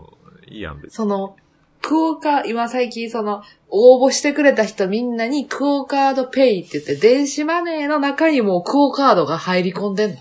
[0.50, 0.92] いいやん、別に。
[0.92, 1.38] その、
[1.88, 10.18] クオカ、今最近その、応募してくれた人みんなにクオカードペイって言って、電子マネーの中にもクオカードが入り込んでんの。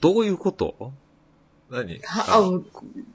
[0.00, 0.92] どういうこと？
[1.70, 2.00] 何？
[2.06, 2.60] ああ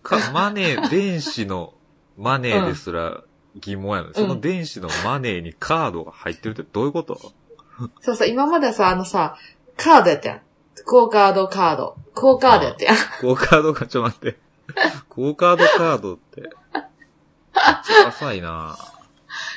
[0.03, 1.73] かマネー、電子の
[2.15, 3.23] マネーですら
[3.59, 7.19] 疑問やの、その電子のマネーにカードが入ってるってどういうこと？
[8.01, 9.35] そうそう、今まではさ、あのさ、
[9.77, 10.41] カードやったやん。
[10.85, 11.95] クオカードカード。
[12.13, 12.95] クオカードやったやん。
[13.19, 14.37] クオカードか、ちょ待って。
[15.09, 16.49] クオカードカードって。
[17.53, 18.77] 浅いな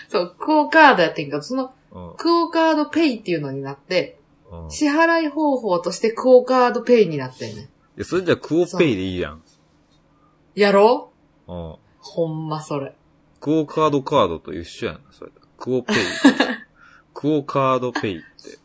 [0.08, 1.72] そう、クオカードやってんけど、その、うん
[2.16, 4.18] クオカードペイっていうのになって、
[4.50, 4.66] うん。
[4.68, 7.68] い支払い方法としてクオカードペイになってんねん。
[7.96, 9.42] や、それじゃクオペイでいいやん。
[10.54, 11.12] やろ？
[11.48, 11.76] ううん。
[11.98, 12.94] ほんまそれ。
[13.40, 15.00] クオカードカードと一緒やん。
[15.10, 15.32] それ。
[15.58, 15.96] クオペイ。
[17.14, 18.58] クオカードペイって。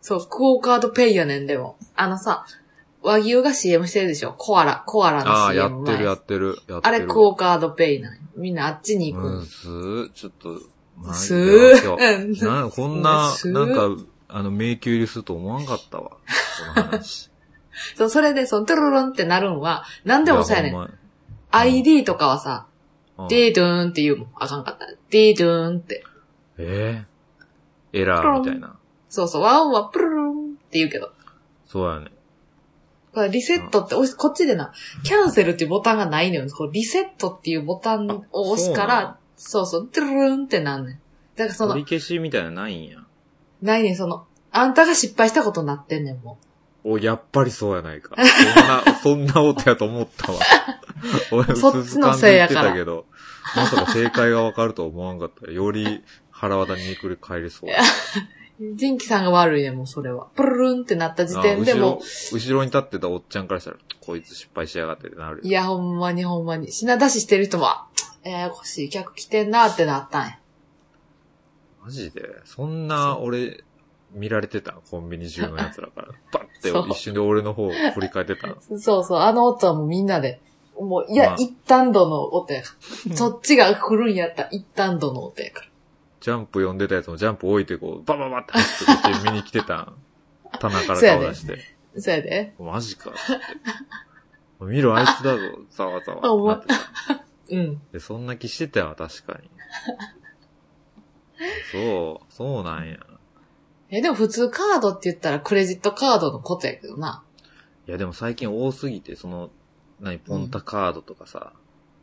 [0.00, 1.76] そう、クオカードペイやねん、でも。
[1.94, 2.46] あのさ、
[3.06, 4.32] 和牛が CM してるでしょ？
[4.36, 6.46] コアラ、コアラの CM ああ、やってるや前ってる。
[6.46, 6.80] やってる。
[6.82, 8.14] あれクオカードペイなん？
[8.14, 9.42] よみんなあっちに行くうん、の。
[9.42, 10.60] すー、ちょっと、
[10.96, 12.34] マジすー。
[12.34, 16.10] 日 な、こんな、すーなんか、あの、迷宮入りすると思わんかったわ。
[16.10, 16.16] こ
[16.76, 17.30] の話。
[17.96, 20.72] そう、それで、その、トゥルルンってなるんは、なんでもそうやねん。
[20.72, 20.90] いほんま
[21.52, 24.28] ID とかはさ、うんデードゥーンって言うもん。
[24.34, 24.86] あかんかった。
[25.08, 26.04] デードゥーンって。
[26.58, 27.04] え
[27.94, 28.76] えエラーみたいな。
[29.08, 30.34] そうそう、ワンはプルルンっ
[30.70, 31.12] て言うけど。
[31.66, 32.10] そうやね。
[33.16, 36.50] これリセットって押し、こっちでな、キャンセルっていうボタンがないのよ。
[36.50, 40.98] こうリセットっていうボタンを押すから、そうそう、トゥルルンってなんねん。
[41.34, 42.98] だからその取り、消しみたいなのないんや。
[43.62, 46.36] ないねん、その、あんたが失敗したことになってんねん、も
[46.84, 48.16] お、やっぱりそうやないか。
[48.16, 50.38] そんな、 そんな音やと思ったわ。
[51.32, 53.06] 俺、そっちのせいやからたけど、
[53.56, 55.50] まさか正解がわかるとは思わんかった。
[55.50, 57.70] より腹渡にくり返りそう。
[58.60, 58.76] う。
[58.76, 60.26] ジンキさんが悪いねん、もうそれは。
[60.34, 66.70] プルルンってなった時点であも後ろ、後ろに立ってたおっちゃんからしたら、こいつ失敗しやがってってなるう、いや、ほんまにほんまに。
[66.72, 67.86] 品出ししてる人も、あ
[68.24, 70.38] えやこしい客来てんなってなったんや。
[71.82, 72.22] マジで？
[72.44, 73.62] そんな、俺、
[74.12, 74.72] 見られてた？
[74.90, 76.08] コンビニ中の奴らから。
[76.32, 78.48] パッて一瞬で俺の方振り返ってた。
[78.78, 80.40] そうそう、あの音はもうみんなで、
[80.80, 82.74] もう、いや、まあ一旦度の音やか
[83.08, 83.14] ら。
[83.16, 85.68] そっちが来るんやったら一旦度の音やから。
[86.26, 89.96] ジャンプ読んでたやつもジャンプ置いてこう、バババって走ってこっちに見に来てたん。
[90.58, 91.60] 棚から顔出して。
[91.96, 92.52] そうやで。
[92.58, 94.64] マジかっつって。
[94.64, 96.32] 見ろ、あいつだぞ、ざわざわ。
[96.32, 96.74] お前なってた
[97.50, 97.80] うん。
[97.92, 99.48] で、そんな気してたよ、確かに。
[101.70, 102.96] そう、そうなんや。
[103.90, 107.22] え、でも普通カードって言ったらクレジットカードのことやけどな。
[107.86, 109.50] いや、でも最近多すぎて、その、
[110.00, 111.52] 何、ポンタカードとかさ、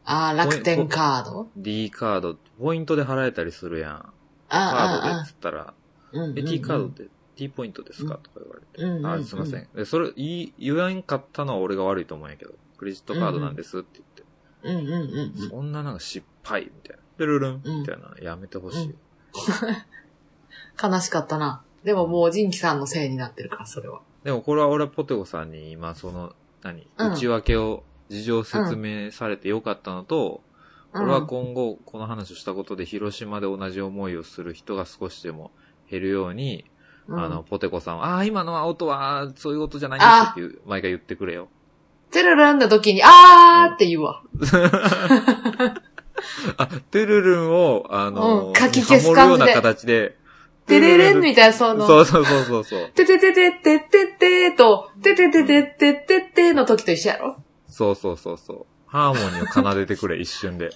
[0.05, 4.12] ああ、楽天カード？D カード、ポイントで払えたりするやん。
[4.55, 5.73] あカあ、ードでつったら、
[6.13, 8.83] え、うん T カードって T ポイントですかとか言われて。
[8.83, 9.67] うんうんうんあ、すいません。
[9.75, 13.99] で、それ、言い、言わんかったのは俺が悪いと思うんやけど、クレジットカードなんですって
[14.63, 14.83] 言って。
[14.83, 15.49] うんうんうんうん。
[15.49, 17.03] そんななんか失敗みたいな。
[17.17, 18.95] ルルルンうんみたいなのやめてほしいよ。
[20.81, 21.63] 悲しかったな。
[21.83, 24.01] でももうジンキさんのせいになってるから、それは。
[24.23, 30.52] でもこれは俺はポテコさんに今その、何、うん内訳を、事情説明されてよかったのと、うん
[30.95, 35.51] 俺は今後この話をしたことで広島で同じ思いをする人が少しでも
[35.89, 36.65] 減るように、
[37.07, 41.49] うんあの、ポテコさんは、ああー、今の音は、そういう音じゃないんですっていう、毎回言ってくれよ。
[42.11, 44.23] てるるんの時に、あーって言うわ。
[46.57, 50.17] あ、トゥルルンを、あの、うん書き消す感じでような形で。
[50.65, 52.89] てれれんみたいな、その、そうそうそうそうそう。
[52.91, 58.65] てててててててと、ててててててての時と一緒やろそうそうそうそう。
[58.85, 60.69] ハーモニーを奏でてくれ、一瞬で。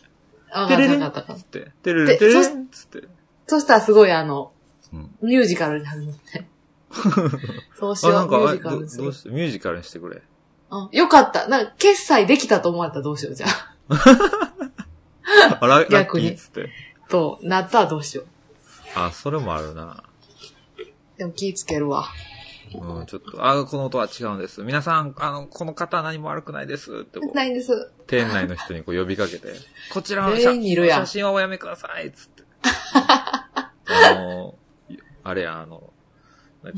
[0.52, 1.72] あ、わかったわかっつって。
[1.84, 3.08] てるるてるるんつって。
[3.48, 4.52] そしたらすごいあの、
[4.94, 6.18] うんミュージカルになるのね。
[7.78, 10.22] そうしあ、よう、なんか、ミューあジカルにするどどうして、ミュージカルにしてくれ。
[10.72, 10.90] うん。
[10.92, 11.48] よかった。
[11.48, 13.78] なんか、決済できたと思われたらどうしよう、じゃあ。
[15.60, 16.70] あ逆につって。
[17.10, 18.28] と、なったらどうしよう。
[18.96, 20.04] あ、それもあるな。
[21.18, 22.06] でも気ぃつけるわ。
[22.74, 24.64] うん、ちょっと、あ、この音は違うんです。
[24.64, 27.92] 皆さん、あの、この方は何も悪くないですってこう、ないんです。
[28.08, 29.54] 店内の人にこう呼びかけて、
[29.94, 32.44] こちらは全員にいるやん写真はおやめくださいっつって。
[33.00, 33.72] あ
[34.16, 34.56] の、
[35.24, 35.94] あれや、あの、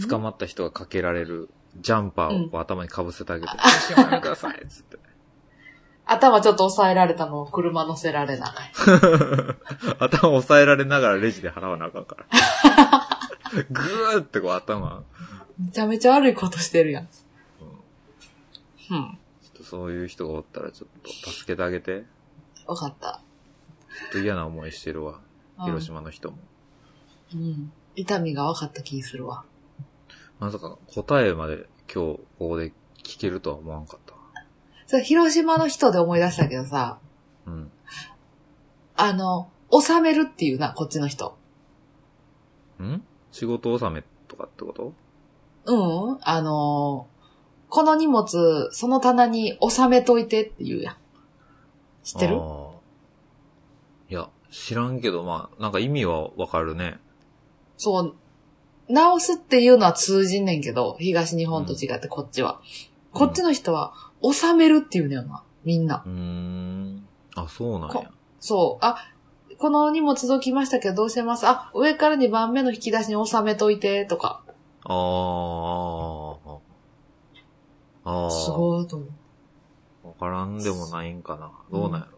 [0.08, 4.98] 捕まった人がかけられるジャンパーを頭にかぶせてあげて、写真はおやめくださいっつって。
[6.06, 8.52] 頭ちょっと押さえられたのを車乗せられない。
[10.00, 12.26] 頭押さえられながらレジで払わなあかんから。
[13.70, 15.04] ぐーってこう頭、
[15.60, 17.08] めちゃめちゃ悪いことしてるやん。
[18.90, 19.18] うんうん。
[19.42, 22.06] ちょっとそういう人がおったらちょっと助けてあげて。
[22.66, 23.22] わかった。
[23.90, 25.20] ちょっと嫌な思いしてるわ。
[25.60, 26.38] うん広島の人も。
[27.34, 27.72] うん。
[27.98, 29.44] 痛みが分かった気するわ。
[30.40, 32.72] まさか答えまで今日ここで
[33.04, 34.20] 聞けるとは思わんかったわ。
[34.88, 36.98] それ、広島の人で思い出したけどさ、
[37.46, 37.72] うん。
[38.96, 41.38] あの、収めるっていうな、こっちの人。
[42.82, 43.02] ん？
[43.34, 44.94] 仕事納めとかってこと？
[45.72, 47.08] うん、あの
[47.70, 50.96] この荷物、その棚に収めといてって言うやん。
[52.04, 52.38] 知ってる？
[54.10, 56.98] いや、知らんけど、まあ、なんか意味はわかるね。
[57.78, 58.16] そう、
[58.88, 62.60] 直すっていうのは通じんねんけど、東日本と違ってこっちは。
[63.14, 66.02] こっちの人は、収めるって言うねよな、みんな。
[66.04, 67.08] うーん。
[67.36, 68.10] あ、そうなんや。
[68.40, 68.98] そう、あ、
[69.60, 71.46] この荷物届きましたけどどうしてます？
[71.46, 74.42] あ、上から2番目の引き出しに収めといて、とか。
[74.90, 76.60] あー。
[78.06, 78.32] あー。
[78.32, 80.08] すごいと思う。
[80.08, 81.52] わからんでもないんかな。
[81.72, 82.18] どうなんやろ。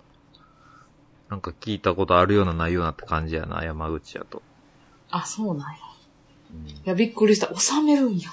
[1.29, 4.41] なんか聞いたことあるようなないようなって感じやな、山口やと。
[5.09, 5.77] あ、そうなんや。
[6.53, 6.67] うん。
[6.67, 7.53] いや、びっくりした。
[7.59, 8.29] 収めるんや。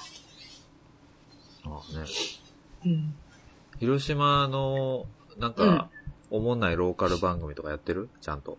[1.65, 2.05] あね。
[2.85, 3.15] うん。
[3.79, 5.05] 広島の、
[5.37, 5.89] なんか、
[6.31, 8.09] おもんないローカル番組とかやってる？
[8.21, 8.57] ちゃんと。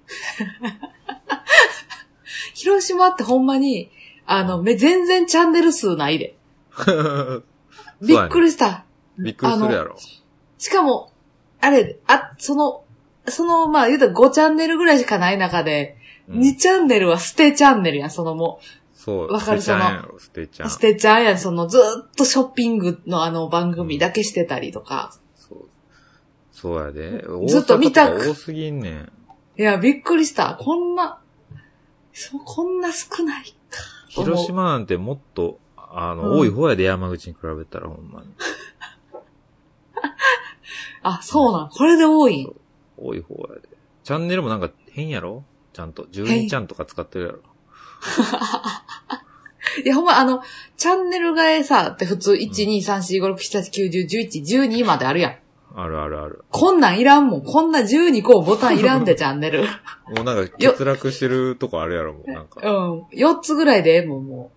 [2.55, 3.91] 広島ってほんまに、
[4.33, 6.37] あの、め、全然チャンネル数ないで。
[8.01, 8.85] びっくりした。
[9.19, 9.97] びっくりするやろ。
[10.57, 11.11] しかも、
[11.61, 12.85] あれ、あ、その、
[13.27, 15.97] その、まあ言うたら5チャンネルぐらいしかない中で、
[16.29, 18.61] うん2チャンネルは捨てチャンネルやん、そのも
[18.95, 19.33] そう。
[19.33, 19.61] わかる？
[19.61, 20.71] 捨てちゃんやろ、捨てちゃう、ん。
[20.71, 25.13] 捨てちゃんやん、そのずーっとショッピングのあの番組だけしてたりとか。
[25.35, 25.59] そう。
[26.53, 27.25] そうやで。
[27.49, 29.13] ずっと見た大阪とか多すぎんねん。
[29.59, 30.57] いや、びっくりした。
[30.61, 31.19] こんな、
[32.13, 33.51] そう、こんな少ないか。
[34.09, 38.29] 広島なんてもっと、あの、うん多い方やで、山口に比べたらほんまに。
[41.03, 41.69] あ、そうなん。
[41.71, 42.45] これで多い？
[42.45, 42.55] ん。
[42.99, 43.69] 多い方やで。
[44.05, 45.45] チャンネルもなんか変やろ？
[45.73, 46.05] ちゃんと。
[46.05, 47.39] 12ちゃんとか使ってるやろ。
[49.85, 50.43] いや、ほんま、あの、
[50.77, 55.37] チャンネル替えさ、って普通、1、2、3、4、5、6、7、8、9、10、11、12まであるやん。
[55.75, 56.45] あるあるある。
[56.51, 57.43] こんなんいらんもん。
[57.45, 59.63] こんな12個ボタンいらんで、 チャンネル。
[59.63, 62.61] もうなんか欠落してるとこあるやろ、もうなんか。
[62.63, 63.01] うん。
[63.13, 64.51] 4つぐらいでええもん、も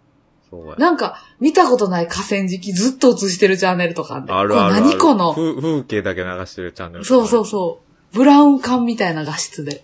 [0.49, 0.80] そうやう。。
[0.80, 4.84] なんか、見たことない河川敷ずっと映してるチャンネルとかあんであるあるある。
[4.84, 7.06] これ何この、風風景だけ流してるチャンネル。
[7.06, 7.80] そうそうそ
[8.13, 8.15] う。
[8.15, 9.84] ブラウン管みたいな画質で。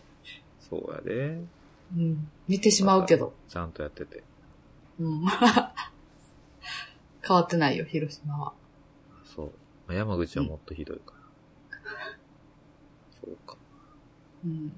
[0.70, 1.40] そうやで。
[1.96, 2.28] うん。
[2.48, 3.34] 見てしまうけど。
[3.48, 4.24] ちゃんとやってて。
[5.00, 5.26] うん。
[7.22, 8.54] 変わってないよ、広島は。
[9.36, 9.52] そ
[9.88, 9.94] う。
[9.94, 11.19] 山口はもっとひどいから。
[13.24, 13.58] そうか。
[14.46, 14.72] うん。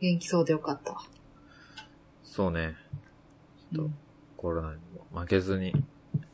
[0.00, 1.02] 元気そうでよかったわ。
[2.24, 2.74] そうね。
[3.72, 3.90] ちょっと
[4.36, 4.80] コロナに
[5.12, 5.72] も負けずに、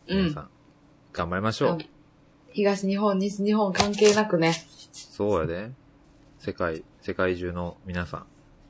[0.08, 0.50] うん皆さん、
[1.12, 1.72] 頑張りましょう。
[1.72, 1.78] うん
[2.52, 4.54] 東日本、西日本関係なくね。
[4.92, 5.70] そうやで。
[6.38, 8.20] 世界、世界中の皆さん、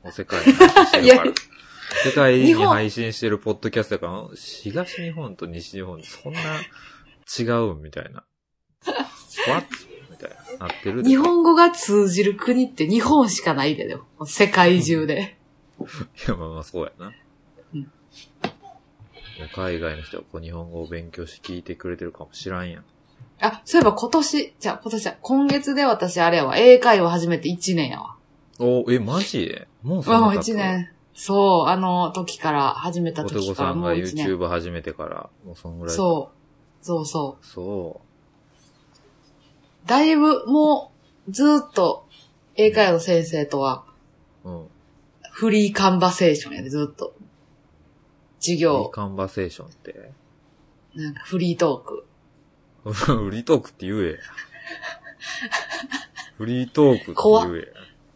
[0.03, 1.33] もう世界に配信してる。
[2.03, 6.39] 世界に配信してるポッドキャストだから、東日本と西日本、そんな
[7.39, 8.23] 違うんみたいな。
[9.47, 9.67] What?
[10.59, 10.67] な。
[10.67, 14.05] なってるで日本語が通じる国って日本しかないでよ。
[14.25, 15.37] 世界中で。
[15.79, 15.83] い
[16.27, 17.13] や、まあまあそうやな。
[17.73, 17.91] うん
[19.53, 22.83] 海外の人はこう日本語を勉強して聞いてくれてるかもしらんやん。
[23.41, 28.17] あ、そういえば今年、じゃあ今年は、今月で私あれやわ、英会話始めて1年やわ。
[28.59, 29.45] おえ、マジ？
[29.47, 33.93] でもうそんもうな経つ1年そう、あの時から、始めた時からこさんが。
[33.93, 35.95] YouTube 始めてから、もうそんぐらい。
[35.95, 35.97] う。
[35.97, 36.31] そ
[36.81, 36.85] う。
[36.85, 37.45] そうそう。
[39.83, 40.91] そだいぶ、も
[41.27, 42.07] う、ずーっと、
[42.55, 43.85] 英会話の先生とは、
[44.43, 44.49] う。
[44.49, 44.67] うん。
[45.31, 47.13] フリーカンバセーションやで、ずっと。
[48.39, 50.11] 授フリー業、カンバセーションって。
[50.95, 52.05] なんかフリートーク。
[52.91, 54.17] フリートークって言えや。
[56.37, 57.65] フリートークって言えや。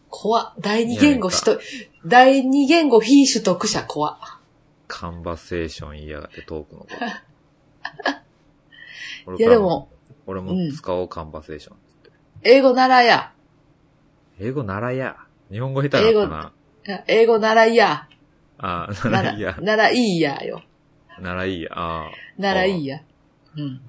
[0.10, 1.60] 怖っ第二言語しと、
[2.06, 4.18] 第二言語非取得者怖っ
[4.88, 6.96] カンバセーション言いやがってトークのこと。
[9.26, 9.90] 俺いやでも、
[10.26, 12.12] 俺も使おう、カンバセーションって。
[12.44, 13.34] 英語習いや。
[14.40, 15.18] 英語習いや。
[15.52, 16.54] 日本語下手だったな。
[17.08, 18.08] 英語習いや。
[18.58, 19.58] ああ、習いや。
[19.62, 20.62] 習いいやよ。
[21.20, 21.70] 習いや。
[21.74, 22.12] ああ。
[22.38, 23.02] 習いや。
[23.58, 23.82] うん。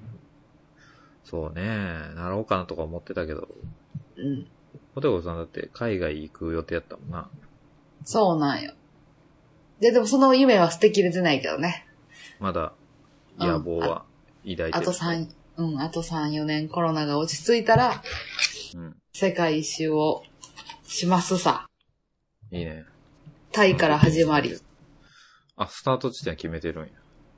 [1.23, 1.63] そうね。
[2.15, 3.47] 習おうかなとか思ってたけど。
[4.17, 4.47] うん。
[4.93, 7.29] ポテコさんだって海外行く予定やったもんな。
[8.03, 8.73] そうなんよ。
[9.79, 11.85] で、でもその夢は捨てきれてないけどね。
[12.39, 12.73] まだ
[13.37, 14.05] 野望は
[14.43, 14.69] 抱いてる。
[14.73, 18.01] あと3、うん、あと3、4年コロナが落ち着いたら、
[18.75, 18.95] うん。
[19.13, 20.23] 世界一周を
[20.83, 21.67] しますさ。
[22.51, 22.85] いいね。
[23.51, 24.57] タイから始まり。
[25.55, 26.89] あ、スタート地点決めてるんや。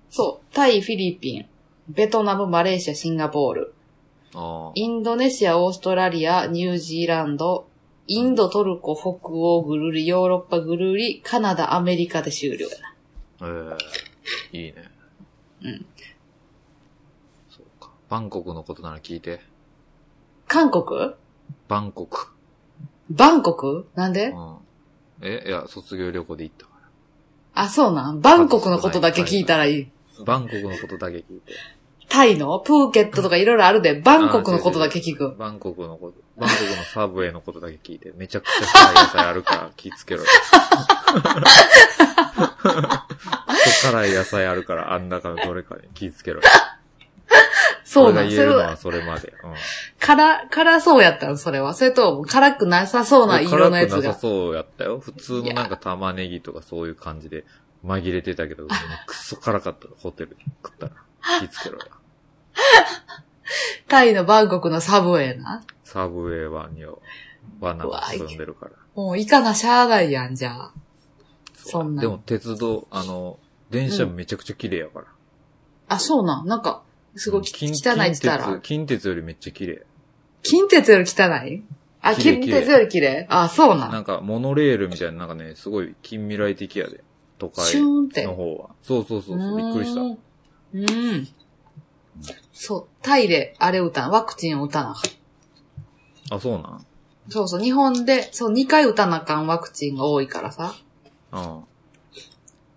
[0.09, 0.53] そう。
[0.53, 1.45] タイ、フィリピン、
[1.89, 3.73] ベトナム、マレーシア、シンガポール、
[4.33, 4.71] ああ。
[4.73, 7.67] インドネシア、オーストラリア、ニュージーランド、
[8.07, 12.95] インド、トルコ、北欧ぐるり、ヨーロッパぐるり、カナダ、アメリカで終了やな。
[13.73, 13.77] え
[14.53, 14.75] えいいね。
[15.61, 15.85] うん。
[18.09, 19.41] バンコクのことなら聞いて。
[20.47, 21.15] 韓国？
[21.67, 22.27] バンコク。
[23.09, 23.87] バンコク？
[23.95, 24.27] なんで？
[24.27, 24.57] うん。
[25.21, 26.71] え、いや、卒業旅行で行ったか
[27.53, 28.21] あ、そうなん？
[28.21, 29.89] バンコクのことだけ聞いたらいい。
[30.19, 30.25] ら。
[30.25, 31.53] バンコクのことだけ聞いて。
[32.07, 32.59] タイの？
[32.59, 35.35] プーケットとかいろいろあるで、バンコクのことだけ聞く。
[35.35, 40.23] バンコクのこと、バンコクのサブウェイのことだけ聞いて、めちゃくちゃ辛い野菜あるから気ぃつけろ
[43.81, 46.43] 辛い野菜あるから、あん中のどれかに気ぃつけろよ。
[47.87, 49.33] そうなんそれ俺が言えるのはは、それまで。
[49.43, 49.53] うん。
[49.97, 51.73] 辛、辛そうやったんそれは。
[51.73, 54.19] それとも辛くなさそうな色のやつが辛くなさ。
[54.19, 54.99] そうやったよ。
[54.99, 57.45] 普通のなんか玉ねぎとかそういう感じで
[57.85, 58.75] 紛れてたけど、くっ
[59.13, 60.91] そ辛かったホテルで食ったら。
[61.39, 61.85] 気ぃつけろよ。
[63.87, 65.63] タイのバンコクのサブウェイな。
[65.85, 66.95] サブウェイワンには、
[67.61, 68.71] ワナが住んでるから。
[68.95, 70.71] もう行かなしゃあないやん、じゃあ。
[71.55, 75.05] そんなでも鉄道、あの、電車めちゃくちゃ綺麗やから。
[75.87, 76.47] あ、そうなん。
[76.47, 76.83] なんか、
[77.17, 77.71] すごい近汚
[78.03, 79.07] いって言ったら近鉄、。
[79.07, 79.85] よりめっちゃ綺麗。
[80.43, 81.63] 近鉄より汚い？
[82.01, 83.25] あ、近鉄より綺麗？
[83.29, 83.89] あ、そうな。
[83.89, 87.03] なんんか、モノレールみたいな、なんかね、すごい近未来的やで。
[87.39, 87.63] 都会。
[88.23, 88.69] の方は。
[88.81, 90.01] そうそうそうそう、びっくりした。
[90.01, 90.17] うーん。
[90.73, 90.81] う
[91.17, 91.27] ん。
[92.53, 96.37] そう、タイであれ打たな、ワクチンを打たなあかん。
[96.37, 96.85] あ、そうなん？
[97.29, 100.75] そうそう、日本で、そう、2回打たなあかんワクチンが多いからさ。
[101.31, 101.63] うん。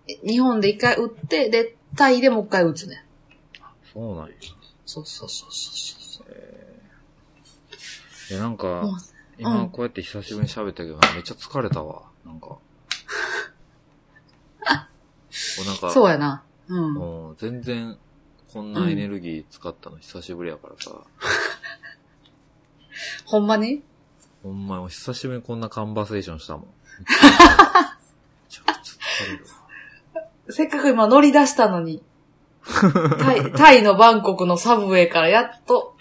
[0.08, 3.04] え日本で1回打って、で、タイでもう1回打つね。
[3.92, 4.34] そうなんや。
[4.86, 6.26] そうそうそうそうそう。
[8.32, 8.82] え、なんか
[9.38, 12.02] 今うんこうやって久しぶりに喋ったけど、めっちゃ疲れたわ。
[12.24, 12.58] なんか。
[15.66, 16.42] なんか、そうやな。
[16.68, 16.94] うん。
[16.94, 17.98] もう全然、
[18.52, 20.90] こんなエネルギー使ったの久しぶりやからさ。
[23.24, 23.82] ほんまに？
[24.42, 26.66] ほんま、久しぶりにこんなカンバセーションしたもん。
[27.00, 27.04] め
[28.48, 29.50] ちゃくちゃ疲れるわ。
[30.50, 32.02] せっかく今乗り出したのに。
[33.18, 35.96] タイ、タイのバンコクのサブウェイからやっと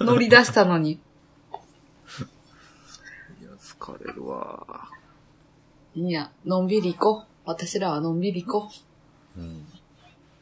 [0.00, 0.92] 乗り出したのに。
[0.92, 0.98] い
[3.44, 4.88] や、疲れるわ。
[5.94, 7.26] いや、のんびり行こう。
[7.44, 8.70] 私らはのんびり行こ
[9.36, 9.66] うん。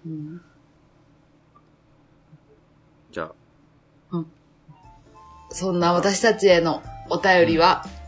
[0.07, 0.09] う。
[0.09, 0.42] うん。
[3.11, 4.25] じゃあ、
[5.51, 7.99] そんな私たちへのお便りは、うん。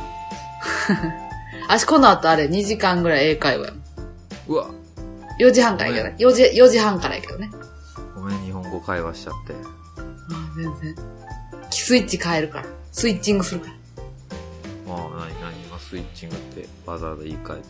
[1.70, 3.72] あし、この後あれ2時間ぐらい英会話
[4.48, 4.68] うわ、
[5.40, 6.16] 4時半からやけどね。
[6.20, 7.52] 4時、4時半からやけどね。
[8.16, 9.54] ごめん、日本語会話しちゃって。
[9.54, 9.56] あ
[10.56, 10.96] 全然。
[11.70, 12.66] スイッチ変えるから。
[12.92, 13.74] スイッチングするから。
[14.88, 17.68] まあ、なになに今スイッチングってわざわざ言い換えて。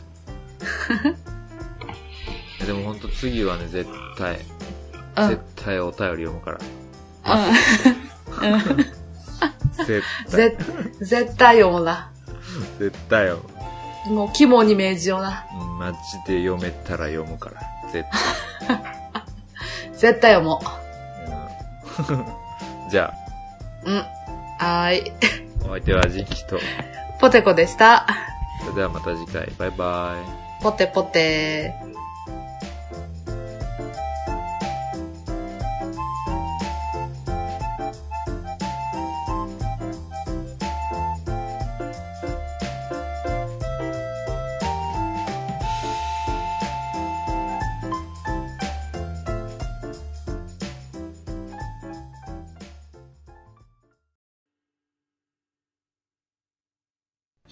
[2.62, 3.88] え でもほんと次はね、絶
[4.18, 4.40] 対、
[5.18, 5.30] うん。
[5.30, 6.60] 絶対お便り読むから。
[7.36, 7.52] う
[8.74, 8.78] ん。
[9.86, 10.58] 絶対、ぜ、
[11.00, 12.12] 絶対読むな。
[12.80, 13.40] 絶対よ。
[14.08, 15.46] もう肝に銘じような。
[15.54, 17.62] うんマジで読めたら読むから。
[17.92, 18.04] 絶
[18.68, 18.82] 対。
[19.94, 20.60] 絶対読も
[22.10, 23.14] うんじゃ
[23.86, 23.92] う。
[23.92, 23.98] うん。
[23.98, 25.12] はーい。
[25.12, 26.58] あ、お相手はジンキと。
[27.20, 28.06] ポテコでした。
[28.62, 29.48] それではまた次回。
[29.58, 30.16] バイバ
[30.62, 30.64] イ。
[30.64, 31.74] ポテポテ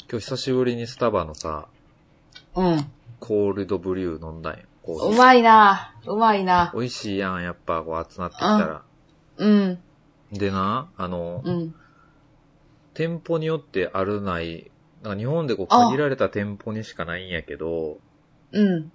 [0.08, 1.68] 今日久しぶりにスタバのさ、
[2.56, 2.86] うん。
[3.20, 4.60] コールドブリュー飲んだんよ。
[4.84, 8.84] コーヒーうまいなうまいな美味しいやん、やっぱ、こう集まってきたら。
[9.38, 9.80] うん。
[10.32, 11.74] でな、あの、うん。
[12.94, 14.70] 店舗によってあるない、
[15.02, 17.98] なんか日本でこうあ限られた店舗にしかないんやけど、
[18.52, 18.92] うん。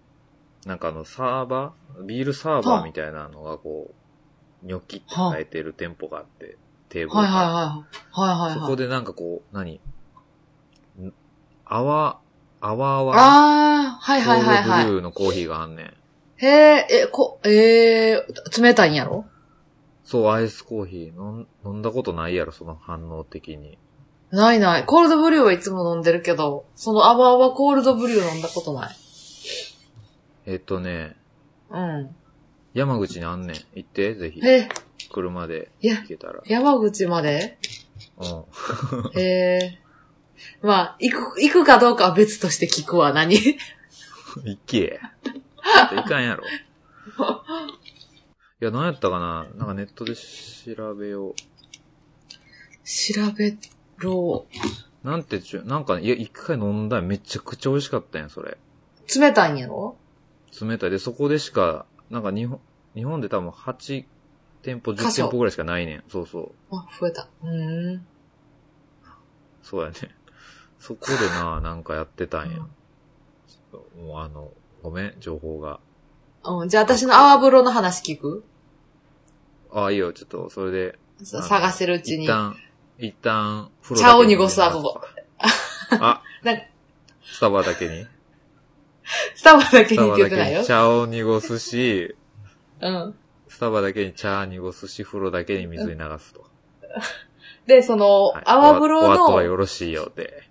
[0.65, 3.93] なんかあのサーバービールサーバーみたいなのがこ
[4.63, 6.57] う、ニョキって生えてる店舗があって、
[6.89, 8.31] テーブルがはいはいはい。
[8.31, 8.61] はいはいはい。
[8.61, 9.81] そこでなんかこう、何？
[11.71, 12.21] ん泡、
[12.61, 15.87] 泡泡ああ、はいはいはいコールドブはリューのコーヒーがあんねん。
[15.87, 15.91] い。
[16.37, 19.27] へえ、え、こ、えー、冷たいんやろ？
[20.05, 23.79] そう、アイスコーヒー飲ん飲んだことないやろ、その反応的に。
[24.31, 24.85] ないない。
[24.87, 28.97] コールドブリューはいつも飲んでるけど、そのアバアバコールドブリュー飲んだことない。
[30.47, 31.17] えっとね、
[31.71, 32.15] うん。
[32.75, 33.57] 山口にあんねん。
[33.75, 34.41] 行って、ぜひ。
[34.45, 34.69] え、
[35.13, 36.41] 車でいや行けたら。
[36.47, 37.59] 山口まで？
[38.19, 38.23] う
[39.19, 39.21] ん。
[39.21, 39.79] へえ。
[40.63, 43.37] まあ、行く、行くかどうかは別として聞くわ、何？
[44.45, 45.01] 行け。
[45.25, 45.33] ちょ
[45.87, 46.45] っといかんやろ。
[48.61, 49.47] いや、何やったかな？
[49.57, 51.35] なんかネットで調べよう。
[52.85, 53.57] 調べ
[53.99, 54.47] ろ。
[55.03, 58.59] なんてちゅ、なんかね、いや、一回飲んだらめちゃくちゃ美味しかったんや、それ。
[59.15, 59.97] 冷たいんやろ？
[60.61, 60.91] 冷たい。
[60.91, 62.61] で、そこでしか、なんか日本、
[62.95, 64.05] 日本で多分8
[64.63, 66.05] 店舗、10箇所店舗ぐらいしかないねん。
[66.09, 66.53] そうそう。
[66.77, 67.29] あ、増えた。
[67.43, 68.07] うーん。
[69.63, 69.95] そうやね。
[70.81, 72.59] そこでな、 なんかやってたんや。
[74.03, 74.51] もうあの、
[74.83, 75.79] ごめん、情報が。
[76.43, 78.43] うん、じゃあ私の泡風呂の話聞く？
[79.73, 80.99] ああ、いいよ、ちょっと、それで。
[81.23, 82.25] さ探してるうちに。
[82.25, 82.57] 一旦、
[82.99, 85.01] 一旦、風茶を濁すわここ。
[86.01, 86.63] あ なんか、
[87.23, 88.07] スタバだけに。
[89.35, 90.65] スタバだけにって言ってないよ。
[90.65, 92.17] 茶を濁すし、
[92.81, 93.15] うん。
[93.49, 96.47] スタバだけに茶濁すし、風呂だけに水に流すと。
[97.67, 100.50] で、その、はい泡風呂おお後はの、よろしいよって。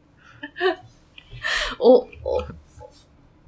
[1.79, 2.07] お、お、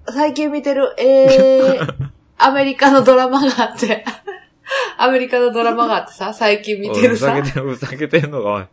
[0.09, 4.03] 最近見てる、えー、 アメリカのドラマがあって、
[4.97, 8.65] アメリカのドラマがあってさ、最近見てるさふざけ、てる、ふざけてんのか、おい。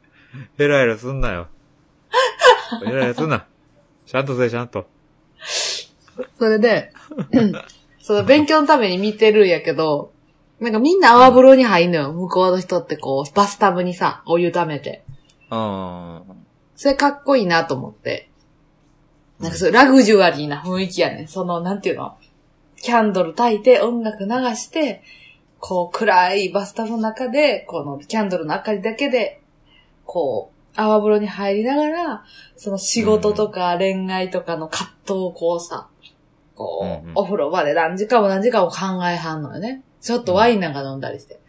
[0.56, 1.48] ヘラヘラすんなよ。
[2.84, 3.46] ヘラヘラすんな。
[4.06, 4.86] ちゃんとせえ、ちゃんと。
[6.38, 6.92] それで、
[7.32, 7.52] うん
[8.08, 10.12] その勉強のために見てるんやけど、
[10.60, 12.12] なんかみんな泡風呂に入んのよ。
[12.14, 15.04] 向こうの人ってこう、バスタブにさ、お湯溜めて。
[15.50, 16.22] あ
[16.74, 18.27] それかっこいいなと思って。
[19.40, 21.28] なんかそう、ラグジュアリーな雰囲気やねん。
[21.28, 22.16] その、なんていうの？
[22.76, 25.02] キャンドル焚いて、音楽流して、
[25.60, 29.40] こう、暗いバスタブの中で、このキャンドルの明かりだけで、
[30.04, 32.24] こう、泡風呂に入りながら、
[32.56, 35.88] その仕事とか恋愛とかの葛藤をこうさ、
[36.54, 38.76] こう、お風呂場で何時間も何時間も考
[39.08, 39.82] えはんのよね。
[40.00, 41.40] ちょっとワインなんか飲んだりして。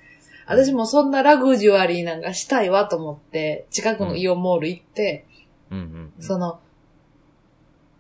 [0.48, 5.28] 私もそんなラグジュアリーなんかしたいわと思って、近くのイオンモール行って、
[6.48, 6.60] あ。
[6.60, 6.69] う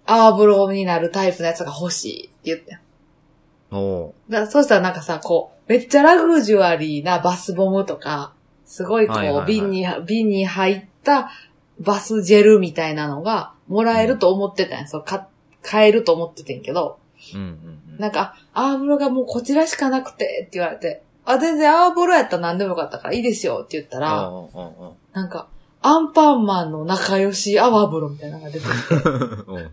[0.09, 0.17] んうん。
[0.17, 2.79] その、泡風呂になるタイプのやつが欲しいって言って。
[3.71, 8.33] おうだそうしたらなんかさ、こう、めっちゃラグジュアリーなバスボムとか、
[8.65, 11.31] すごいこう、はいはいはい瓶に、瓶に入った
[11.79, 14.87] バスジェルみたいなのがもらえると思ってたんや。
[14.87, 15.27] そう、か、
[15.61, 16.99] 買えると思っててんけど、
[17.33, 17.47] うんうん
[17.93, 17.97] うん。
[17.99, 25.47] なんか、泡風呂がもうこちらしかなくてって言われて、あ、全然泡風呂やったら何でもよかったからいいですよって言ったら、うんうんうんなんか、
[25.81, 28.95] アンパンマンの仲良し泡風呂みたいなのが出てきて、
[29.47, 29.71] うん。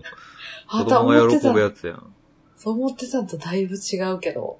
[0.68, 1.80] あ子供が喜ぶやつ。
[1.80, 2.14] つやん。
[2.56, 4.58] そう思ってたのとだいぶ違うけど、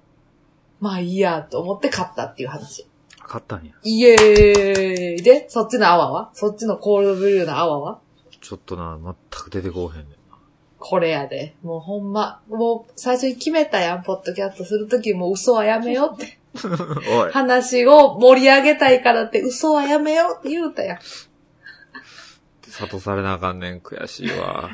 [0.80, 2.86] まあいいやと思って買ったっていう話。
[3.18, 3.72] 買ったんや。
[3.82, 6.30] イエーイで、そっちの泡は？
[6.32, 7.98] そっちのコールドブリューの泡は？
[8.40, 10.38] ちょっとな、全く出てこうへんねんな。
[10.78, 11.56] これやで。
[11.62, 16.38] もうほんま、もう最初に決めたやん、ポッドキャストするときもう嘘はやめようって。
[17.10, 17.32] おい。
[17.32, 20.98] 話を盛り上げたいからって嘘はやめようって言うたやん。
[22.78, 23.80] 諭されなあかんねん。
[23.80, 24.70] 悔しいわ。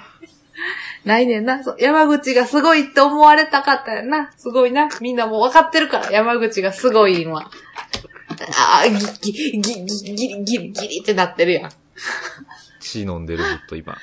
[1.04, 1.64] ないねんな。
[1.64, 4.30] そう山口がすごいって思われたかったやんな。
[4.36, 4.88] すごいな。
[5.00, 7.40] みんなもう分かってるから、山口がすごい今。
[7.40, 11.70] ああ、ギギ、ギ、ギ、ギリ、ギリ、ギリってなってるやん。
[12.80, 13.96] 血飲んでる、ずっと今。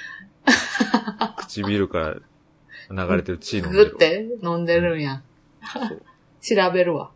[1.38, 2.16] 唇から
[3.08, 3.86] 流れてる血飲んでる。
[3.86, 5.22] グって飲んでるんや
[6.42, 7.12] 調べるわ。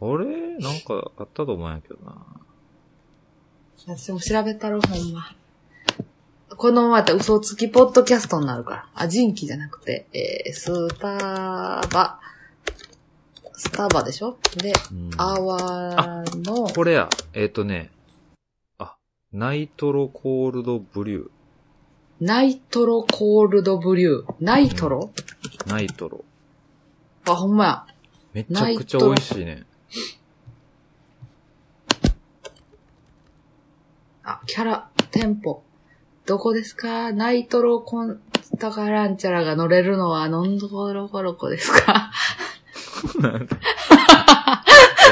[0.00, 0.58] あれ？
[0.58, 2.14] なんかあったと思うんやけどな。
[3.78, 5.34] 私も調べたろ、ほんま。
[6.56, 8.88] このままたら嘘つきポッドキャストになるから。
[8.94, 12.18] あ、人気じゃなくて、えー、スタバ。
[13.52, 14.38] スタバでしょ？
[14.56, 17.08] で、うんアワーの、これや。
[17.32, 17.90] えっ、とね。
[18.78, 18.96] あ、
[19.32, 21.28] ナイトロコールドブリュー。
[22.20, 24.34] ナイトロコールドブリュー。
[24.40, 25.10] ナイトロ、
[25.66, 26.24] ナイトロ。
[27.26, 27.86] あ、ほんまや。
[28.32, 29.64] めちゃくちゃ美味しいね。
[34.28, 35.62] あ、キャラ、店舗。
[36.26, 37.12] どこですか？
[37.12, 38.20] ナイトロコン
[38.58, 42.10] タカランチャラが乗れるのはノンドコロコロコですか？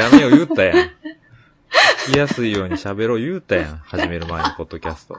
[0.01, 0.77] やめよ言うたやん。
[2.09, 3.77] 聞きやすいように喋ろう言うたやん。
[3.85, 5.19] 始める前にポッドキャスト。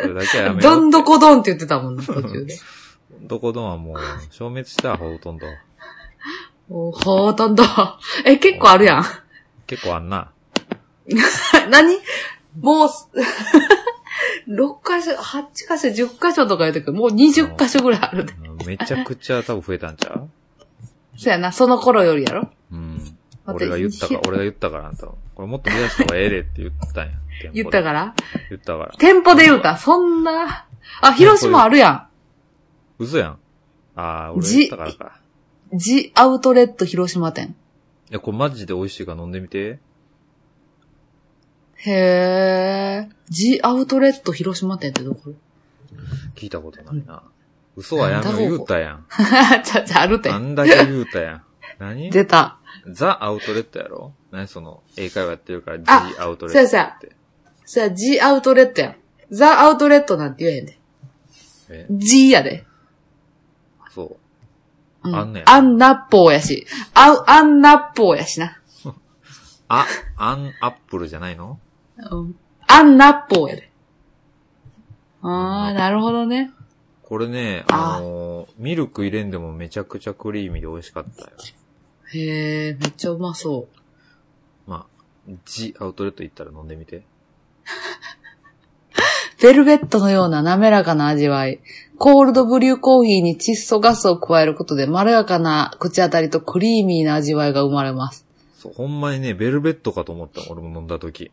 [0.00, 0.74] それだけはやめよう。
[0.74, 2.56] どんどこどんって言ってたもんね、途中で。
[3.22, 3.96] どこどんはもう
[4.30, 5.46] 消滅したほとんど。
[6.70, 7.64] おほとんど。
[8.24, 9.04] え、結構あるやん。
[9.66, 10.30] 結構あんな。
[11.70, 11.96] 何？
[12.60, 12.88] もう、
[14.48, 18.32] 6箇所、8箇所、10箇所とか言うときもう20箇所ぐらいあるで。
[18.66, 20.28] めちゃくちゃ多分増えたんちゃう？
[21.16, 23.16] そうやな、その頃よりやろうん。
[23.46, 25.06] 俺が言ったか、俺が言ったからあんた。
[25.06, 27.12] これもっと増やした方がええでって言ったんや。
[27.54, 28.14] 言ったから？
[28.50, 28.94] 言ったから。
[28.98, 29.76] 店舗で言うた？
[29.76, 30.66] そんな？
[31.00, 32.08] あ、広島あるや
[32.98, 33.38] 嘘やん。
[33.94, 35.20] ああ、俺じ言ったからか。
[35.74, 35.78] ん。
[35.78, 37.54] ジアウトレット広島店。
[38.10, 39.78] いや、これマジで美味しいから飲んでみて。
[41.78, 43.14] へー。
[43.28, 45.32] ジアウトレット広島店ってどこ？
[46.34, 47.22] 聞いたことないな。
[47.76, 49.06] 嘘はやめろ言うたやん。
[49.64, 50.38] ちゃちゃ、あるてあ。
[50.38, 51.42] んだけ言うたやん。
[51.78, 52.10] 何？
[52.10, 52.58] 出た。
[52.90, 54.12] ザ・アウトレットやろ？
[54.32, 54.48] 何？
[54.48, 57.16] その、英会話やってるから、あ G アウトレそうやそうやットって。
[57.64, 58.96] さあ、ジアウトレットやん。
[59.30, 60.78] ザアウトレットなんて言えへんで。
[61.70, 62.64] え、ジやで。
[63.94, 64.16] そ
[65.04, 65.08] う。
[65.08, 66.66] うん、あんねやアンナッポーやし。
[66.94, 68.58] アウ、アンナッポーやしな。
[69.68, 71.60] あ、アンアップルじゃないの？
[72.10, 72.36] うん。
[72.66, 73.70] アンナッポーやで。
[75.22, 76.52] あー、なるほどね。
[77.02, 81.30] これね、ああのーミルク入れんでもめちゃくちゃクリーミーで美味しかったよ。
[82.14, 84.70] へー、めっちゃうまそう。
[84.70, 87.04] まあ、G アウトレット行ったら飲んでみて。
[89.40, 91.60] ベルベットのような滑らかな味わい。
[91.96, 98.26] コールドブリューコーヒーに窒素ガスを加えることでまろやかな口当たりとクリーミーな味わいが生まれます。
[98.58, 101.30] そう、ほんまにね、ベルベットかと思った俺も飲んだ時。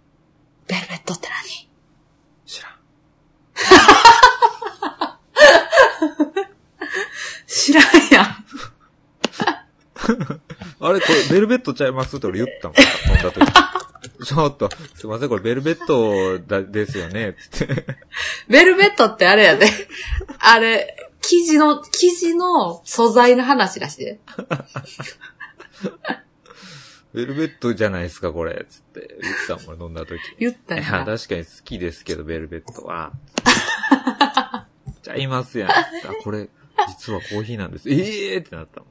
[0.68, 1.70] ベルベットって何？
[2.45, 2.74] 知らん。
[7.47, 8.45] 知らんやん。
[10.80, 12.78] あれ、これ、ベルベットちゃいますって俺言ったもん。
[12.78, 12.84] 飲
[13.20, 13.39] んだ時。
[14.26, 17.86] ちょっと、すいません、これベルベットだですよね、つって。
[18.47, 19.68] ベルベットってあれやで。
[20.39, 24.20] あれ、生地の、生地の素材の話らしいで。
[27.16, 30.20] ベルベットじゃないですか、これ、つって言ってたもん、俺飲んだ時。
[30.39, 31.05] 言ったいや。
[31.05, 33.13] 確かに好きですけど、ベルベットは。
[35.05, 35.70] ちゃいますやん。
[35.72, 35.76] あ、
[36.24, 36.49] これ、
[36.88, 37.89] 実はコーヒーなんです。
[37.89, 38.89] ええー、ってなったもん。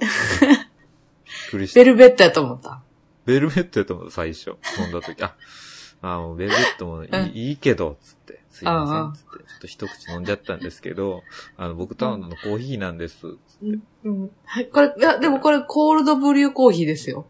[0.00, 1.80] びっくりした。
[1.80, 2.82] ベルベットやと思った。
[3.24, 4.56] ベルベットやと思う、最初。
[4.78, 5.22] 飲んだ時。
[5.22, 5.34] あ、
[6.02, 8.42] あもうベルベットもいい,、うんいいけど、つって。
[8.50, 9.28] すいませうんうんん、つって。
[9.28, 11.22] ちょっと一口飲んじゃったんですけど、
[11.56, 13.26] あの、僕頼んだのコーヒーなんです。
[14.04, 14.30] うん。
[14.70, 17.26] これ、いや、でもこれコールドブリューコーヒーですよ。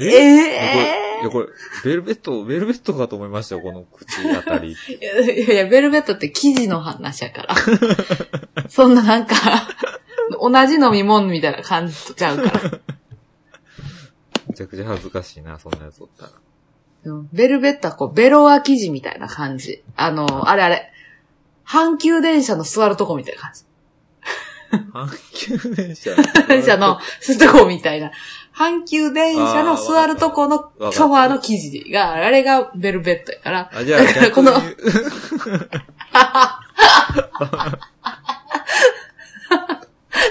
[0.00, 0.06] え？
[0.06, 1.46] えいや、これ、
[1.84, 4.72] ベルベット、ベルベットかと思いましたよ、この口あたり。
[4.74, 7.54] いやいやベルベットって生地の話やから。
[8.68, 9.36] そんななんか、
[10.40, 12.60] 同じ飲み物みたいな感じとちゃうから。
[14.48, 16.32] めちゃくちゃ恥ずかしいな、そんなやつおったら。
[17.04, 19.82] うんベルベットはこう、ベロア生地みたいな感じ。
[19.96, 20.92] あの、あれあれ。
[21.66, 23.64] 阪急電車の座るとこみたいな感じ。
[24.72, 26.10] 阪急電車。
[26.48, 28.10] 電車のすとこみたいな。
[28.54, 33.70] 阪急電車の座るとこのソファーの生地が、あれがベルベットやから。
[33.72, 34.52] あ、じゃあ、だからこの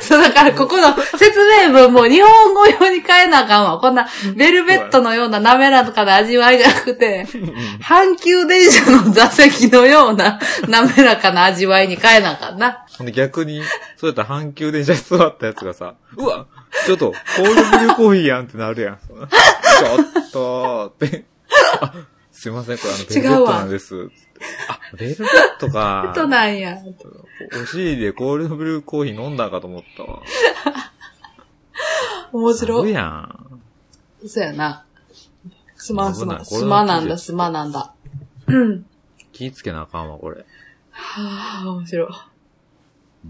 [0.02, 3.80] そう、だからここの説明文も日本語用に変えなあかんわ。
[3.80, 7.26] こんな、ベルベットのような滑らかな味わいじゃなくて、
[7.82, 12.86] 阪急電車の座席のような滑らかな味わいに変えなあかんな。
[13.14, 13.64] 逆に、
[13.98, 16.46] そうやったら阪急電車に座ったやつがさ、うわ
[16.86, 18.98] ちょっと、コールドブリューコーヒーやんってなるやん。
[18.98, 21.26] ちょっとーって。
[21.82, 21.94] あ、
[22.32, 24.10] すいません、これあの、ベルベットなんです。
[24.68, 25.28] あ、ベルベッ
[25.60, 26.12] トか。
[26.16, 26.78] となんや。
[27.62, 30.22] お尻でコールドブルーコーヒー飲んだかと思ったわ。
[32.32, 32.82] 面白い。
[32.82, 33.62] そうやん。
[34.26, 34.86] そうやな。
[35.76, 36.46] すまんすまん。
[36.46, 37.94] すまなんだ、すまなんだ。
[38.48, 38.86] うん。
[39.32, 40.46] 気ぃつけなあかんわ、これ。
[40.92, 42.08] はぁ、面白い。
[43.26, 43.28] う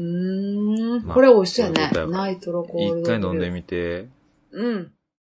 [0.00, 1.06] ーん。
[1.06, 2.06] まあこれ美味しそうやねそういうことや。
[2.06, 3.00] からナイトロコール。
[3.00, 4.08] 一回飲んでみて。
[4.52, 4.92] うん。